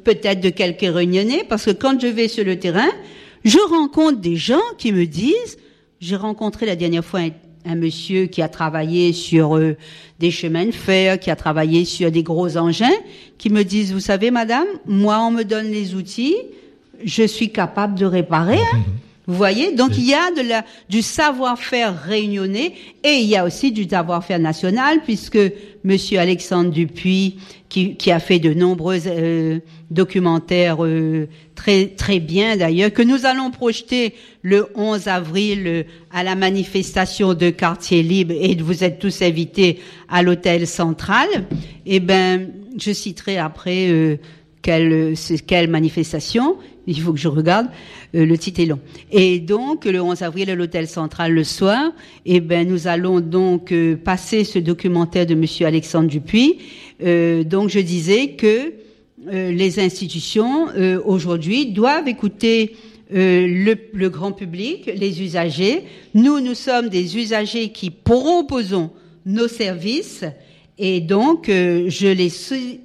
[0.03, 2.89] peut-être de quelques réunionnais, parce que quand je vais sur le terrain,
[3.45, 5.57] je rencontre des gens qui me disent,
[6.01, 7.29] j'ai rencontré la dernière fois un
[7.75, 9.77] monsieur qui a travaillé sur euh,
[10.19, 12.87] des chemins de fer, qui a travaillé sur des gros engins,
[13.37, 16.35] qui me disent, vous savez, madame, moi, on me donne les outils,
[17.03, 18.59] je suis capable de réparer.
[18.73, 18.79] Hein.
[19.29, 19.73] Vous voyez?
[19.73, 23.87] Donc il y a de la, du savoir-faire réunionnais et il y a aussi du
[23.87, 25.37] savoir-faire national puisque
[25.83, 27.37] Monsieur Alexandre Dupuis,
[27.69, 29.59] qui, qui a fait de nombreux euh,
[29.91, 36.23] documentaires euh, très très bien d'ailleurs, que nous allons projeter le 11 avril euh, à
[36.23, 41.27] la manifestation de Quartier Libre et vous êtes tous invités à l'hôtel central.
[41.85, 44.19] Eh ben, je citerai après
[44.61, 45.15] quelle,
[45.47, 46.57] quelle manifestation
[46.89, 47.67] il faut que je regarde,
[48.15, 48.79] euh, le titre est long.
[49.11, 51.91] Et donc, le 11 avril, à l'hôtel central le soir,
[52.25, 56.57] eh ben, nous allons donc euh, passer ce documentaire de Monsieur Alexandre Dupuis.
[57.03, 58.73] Euh, donc, je disais que
[59.31, 60.67] les institutions,
[61.05, 62.77] aujourd'hui, doivent écouter
[63.09, 65.83] le, le, grand public, les usagers.
[66.13, 68.91] Nous, nous sommes des usagers qui proposons
[69.25, 70.25] nos services
[70.77, 72.31] et donc je les,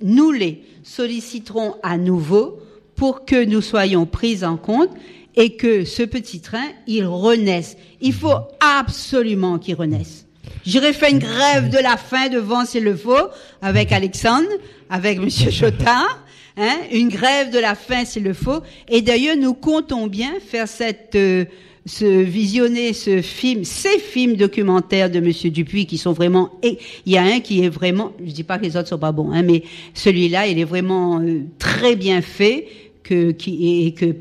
[0.02, 2.58] nous les solliciterons à nouveau
[2.96, 4.90] pour que nous soyons pris en compte
[5.36, 7.76] et que ce petit train, il renaisse.
[8.00, 10.26] Il faut absolument qu'il renaisse.
[10.66, 13.28] J'aurais fait une grève de la faim devant s'il le faut,
[13.60, 14.48] avec Alexandre,
[14.88, 16.23] avec Monsieur Chotard,
[16.56, 18.62] hein, une grève de la faim s'il le faut.
[18.88, 21.44] Et d'ailleurs, nous comptons bien faire cette, euh,
[21.86, 27.12] ce visionner ce film, ces films documentaires de Monsieur Dupuis qui sont vraiment, et il
[27.12, 29.32] y a un qui est vraiment, je dis pas que les autres sont pas bons,
[29.32, 32.66] hein, mais celui-là, il est vraiment euh, très bien fait
[33.02, 34.16] que, qui, et que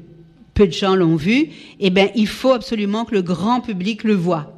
[0.54, 4.14] peu de gens l'ont vu, eh ben, il faut absolument que le grand public le
[4.14, 4.54] voit.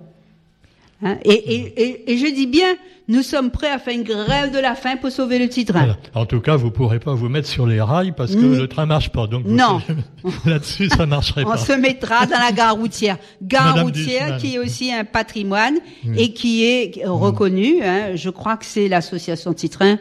[1.04, 1.18] Hein?
[1.26, 2.76] Et, et, et, je dis bien,
[3.08, 5.96] nous sommes prêts à faire une grève de la faim pour sauver le petit train.
[6.14, 8.86] En tout cas, vous pourrez pas vous mettre sur les rails parce que le train
[8.86, 9.28] marche pas.
[9.28, 9.82] Donc non,
[10.46, 11.54] là-dessus, ça marcherait pas.
[11.54, 15.76] On se mettra dans la gare routière, gare routière qui est aussi un patrimoine
[16.16, 17.84] et qui est reconnu.
[17.84, 19.98] Hein, je crois que c'est l'association Titrin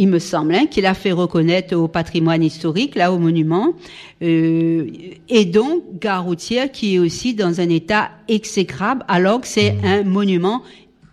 [0.00, 3.74] il me semble, hein, qu'il a fait reconnaître au patrimoine historique, là, au monument,
[4.22, 4.86] euh,
[5.28, 9.84] et donc gare routière qui est aussi dans un état exécrable, alors que c'est mmh.
[9.84, 10.62] un monument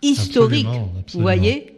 [0.03, 0.67] historique.
[1.13, 1.71] Vous voyez?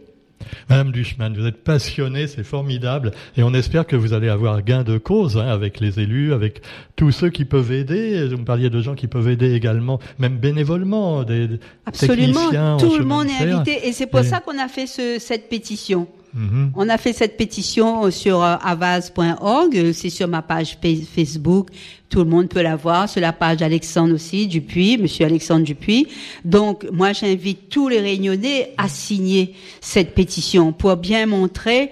[0.68, 4.84] Madame Duchman, vous êtes passionnée, c'est formidable, et on espère que vous allez avoir gain
[4.84, 6.60] de cause hein, avec les élus, avec
[6.94, 8.28] tous ceux qui peuvent aider.
[8.28, 11.48] Vous me parliez de gens qui peuvent aider également, même bénévolement, des
[11.86, 15.48] Absolument, tout le monde est invité, et c'est pour ça qu'on a fait ce, cette
[15.48, 16.06] pétition.
[16.34, 16.72] Mhm.
[16.74, 20.78] On a fait cette pétition sur euh, avaz.org, c'est sur ma page
[21.14, 21.68] Facebook,
[22.08, 26.06] tout le monde peut la voir, sur la page Alexandre aussi, Dupuis, monsieur Alexandre Dupuis.
[26.44, 31.90] Donc, moi, j'invite tous les réunionnais à signer cette pétition pour bien montrer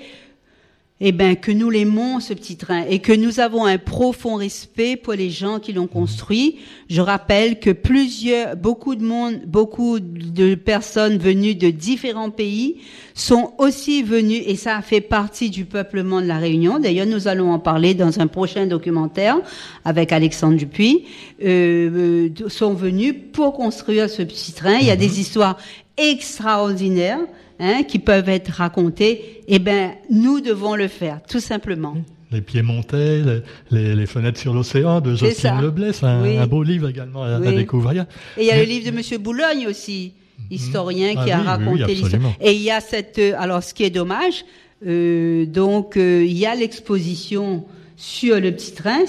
[0.98, 4.96] eh ben, que nous l'aimons, ce petit train, et que nous avons un profond respect
[4.96, 6.56] pour les gens qui l'ont construit.
[6.88, 12.78] Je rappelle que plusieurs, beaucoup de monde, beaucoup de personnes venues de différents pays
[13.12, 16.78] sont aussi venues, et ça a fait partie du peuplement de la Réunion.
[16.78, 19.36] D'ailleurs, nous allons en parler dans un prochain documentaire
[19.84, 21.04] avec Alexandre Dupuis,
[21.44, 24.78] euh, euh sont venus pour construire ce petit train.
[24.80, 25.20] Il y a des mhm.
[25.20, 25.58] histoires
[25.98, 27.20] extraordinaires
[27.58, 31.96] hein, qui peuvent être racontés, eh ben, nous devons le faire, tout simplement.
[32.32, 33.22] Les pieds montés,
[33.70, 38.06] les, les, fenêtres sur l'océan de Jocelyne Leblay, c'est un, beau livre également à, découvrir.
[38.36, 40.12] Et il y a le livre de Monsieur Boulogne aussi,
[40.50, 41.24] historien, mhm.
[41.24, 42.32] qui a ah raconté l'histoire.
[42.40, 44.44] Et il y a cette, euh, alors ce qui est dommage,
[44.84, 47.64] euh, donc euh, il y a l'exposition
[47.96, 49.04] sur le petit train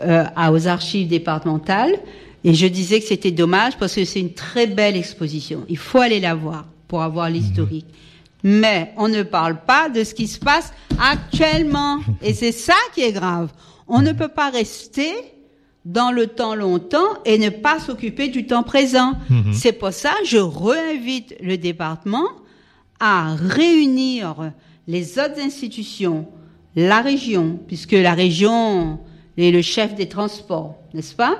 [0.00, 1.94] euh, aux archives départementales.
[2.44, 5.64] Et je disais que c'était dommage parce que c'est une très belle exposition.
[5.68, 7.86] Il faut aller la voir pour avoir l'historique.
[8.42, 12.00] Mais on ne parle pas de ce qui se passe actuellement.
[12.20, 13.52] Et c'est ça qui est grave.
[13.86, 15.12] On ne peut pas rester
[15.84, 19.12] dans le temps longtemps et ne pas s'occuper du temps présent.
[19.30, 19.52] Mhm.
[19.52, 22.26] C'est pour ça que je réinvite le département
[22.98, 24.52] à réunir
[24.88, 26.26] les autres institutions,
[26.74, 28.98] la région, puisque la région
[29.38, 31.38] est le chef des transports, n'est-ce pas?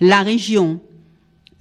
[0.00, 0.80] La région,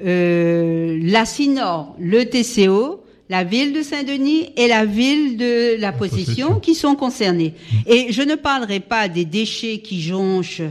[0.06, 3.03] euh, la CINOR, le TCO,
[3.34, 7.56] la ville de Saint-Denis et la ville de la, possession, qui sont concernés.
[7.88, 10.62] Et je ne parlerai pas des déchets qui jonchent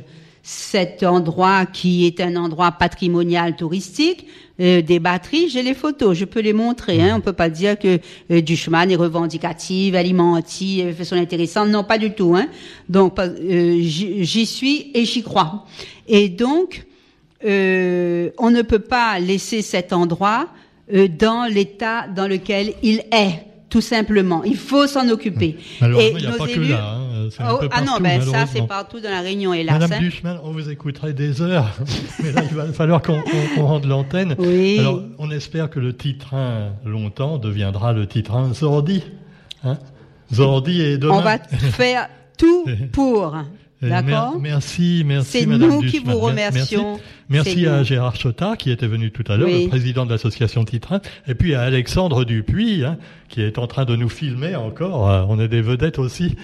[0.44, 4.28] cet endroit qui est un endroit patrimonial touristique.
[4.60, 7.02] euh, des batteries, j'ai les photos, je peux les montrer.
[7.02, 7.14] Hein.
[7.16, 7.98] On peut pas dire que
[8.30, 11.66] euh, Duchman est revendicative, alimentive, fait son intéressant.
[11.66, 12.36] Non, pas du tout.
[12.36, 12.46] Hein.
[12.88, 15.66] Donc, euh, j'y suis et j'y crois.
[16.06, 16.86] Et donc,
[17.44, 20.48] euh, on ne peut pas laisser cet endroit
[21.18, 24.44] dans l'état dans lequel il est tout simplement.
[24.44, 25.56] Il faut s'en occuper.
[25.80, 26.94] et il n'y a pas que là.
[26.94, 27.28] Hein.
[27.40, 29.78] Oh, ah non, ben ça c'est partout dans la Réunion et là.
[29.78, 31.70] Madame Duchman, on vous écouterait des heures,
[32.22, 33.22] mais là il va falloir qu'on
[33.64, 34.34] rende l'antenne.
[34.38, 34.78] Oui.
[34.78, 36.34] Alors on espère que le titre
[36.84, 39.04] longtemps deviendra le titre Zordi.
[39.64, 39.78] Hein
[40.32, 41.14] Zordi et demain.
[41.14, 41.38] On va
[41.70, 43.36] faire tout pour.
[43.88, 44.38] D'accord.
[44.40, 45.40] Merci, merci.
[45.40, 47.00] C'est nous qui vous remercions.
[47.28, 51.00] Merci, à Gérard Chotard qui était venu tout à l'heure, le président de l'association Titrin,
[51.26, 55.10] et puis à Alexandre Dupuis hein, qui est en train de nous filmer encore.
[55.10, 56.36] Euh, on est des vedettes aussi.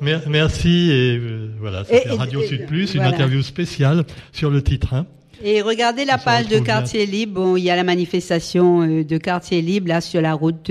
[0.28, 5.06] merci et euh, voilà, c'était Radio Sud Plus, une interview spéciale sur le Titrin.
[5.42, 7.34] Et regardez la page de Quartier Libre.
[7.34, 10.70] Bon, il y a la manifestation euh, de Quartier Libre là sur la route,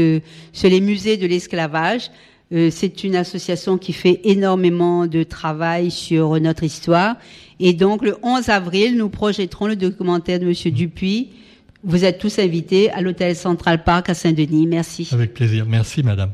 [0.54, 2.10] sur les musées de l'esclavage.
[2.54, 7.16] Euh, c'est une association qui fait énormément de travail sur notre histoire.
[7.60, 11.30] Et donc, le 11 avril, nous projetterons le documentaire de Monsieur Dupuis.
[11.84, 14.68] Vous êtes tous invités à l'hôtel Central Park à Saint-Denis.
[14.68, 15.10] Merci.
[15.12, 15.66] Avec plaisir.
[15.68, 16.32] Merci, madame.